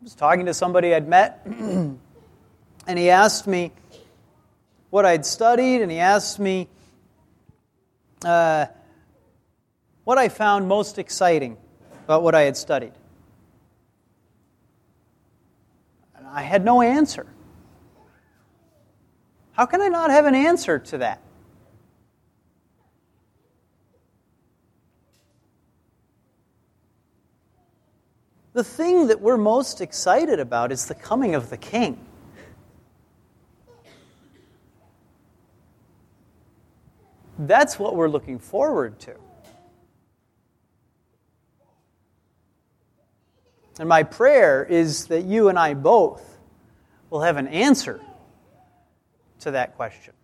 I 0.00 0.04
was 0.04 0.14
talking 0.14 0.46
to 0.46 0.54
somebody 0.54 0.94
I'd 0.94 1.08
met, 1.08 1.42
and 1.46 1.98
he 2.86 3.10
asked 3.10 3.46
me 3.46 3.72
what 4.90 5.04
I'd 5.04 5.26
studied, 5.26 5.82
and 5.82 5.90
he 5.90 5.98
asked 5.98 6.38
me 6.38 6.68
uh, 8.24 8.66
what 10.04 10.18
I 10.18 10.28
found 10.28 10.68
most 10.68 10.98
exciting 10.98 11.56
about 12.04 12.22
what 12.22 12.34
I 12.34 12.42
had 12.42 12.56
studied. 12.56 12.92
And 16.16 16.26
I 16.26 16.42
had 16.42 16.64
no 16.64 16.82
answer. 16.82 17.26
How 19.52 19.66
can 19.66 19.80
I 19.80 19.88
not 19.88 20.10
have 20.10 20.26
an 20.26 20.34
answer 20.34 20.78
to 20.78 20.98
that? 20.98 21.20
The 28.52 28.62
thing 28.62 29.08
that 29.08 29.20
we're 29.20 29.36
most 29.36 29.80
excited 29.80 30.38
about 30.38 30.70
is 30.70 30.86
the 30.86 30.94
coming 30.94 31.34
of 31.34 31.50
the 31.50 31.56
King. 31.56 31.98
That's 37.36 37.80
what 37.80 37.96
we're 37.96 38.08
looking 38.08 38.38
forward 38.38 39.00
to. 39.00 39.16
And 43.78 43.88
my 43.88 44.02
prayer 44.04 44.64
is 44.64 45.06
that 45.06 45.24
you 45.24 45.48
and 45.48 45.58
I 45.58 45.74
both 45.74 46.38
will 47.10 47.22
have 47.22 47.36
an 47.36 47.48
answer 47.48 48.00
to 49.40 49.50
that 49.50 49.76
question. 49.76 50.14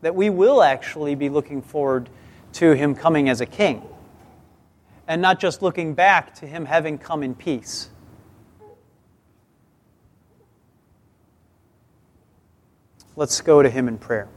That 0.00 0.14
we 0.14 0.30
will 0.30 0.62
actually 0.62 1.14
be 1.14 1.28
looking 1.28 1.62
forward 1.62 2.08
to 2.54 2.72
him 2.72 2.94
coming 2.94 3.28
as 3.28 3.40
a 3.40 3.46
king, 3.46 3.82
and 5.08 5.20
not 5.20 5.40
just 5.40 5.60
looking 5.60 5.94
back 5.94 6.34
to 6.36 6.46
him 6.46 6.64
having 6.64 6.98
come 6.98 7.22
in 7.22 7.34
peace. 7.34 7.90
Let's 13.16 13.40
go 13.40 13.62
to 13.62 13.70
him 13.70 13.88
in 13.88 13.98
prayer. 13.98 14.28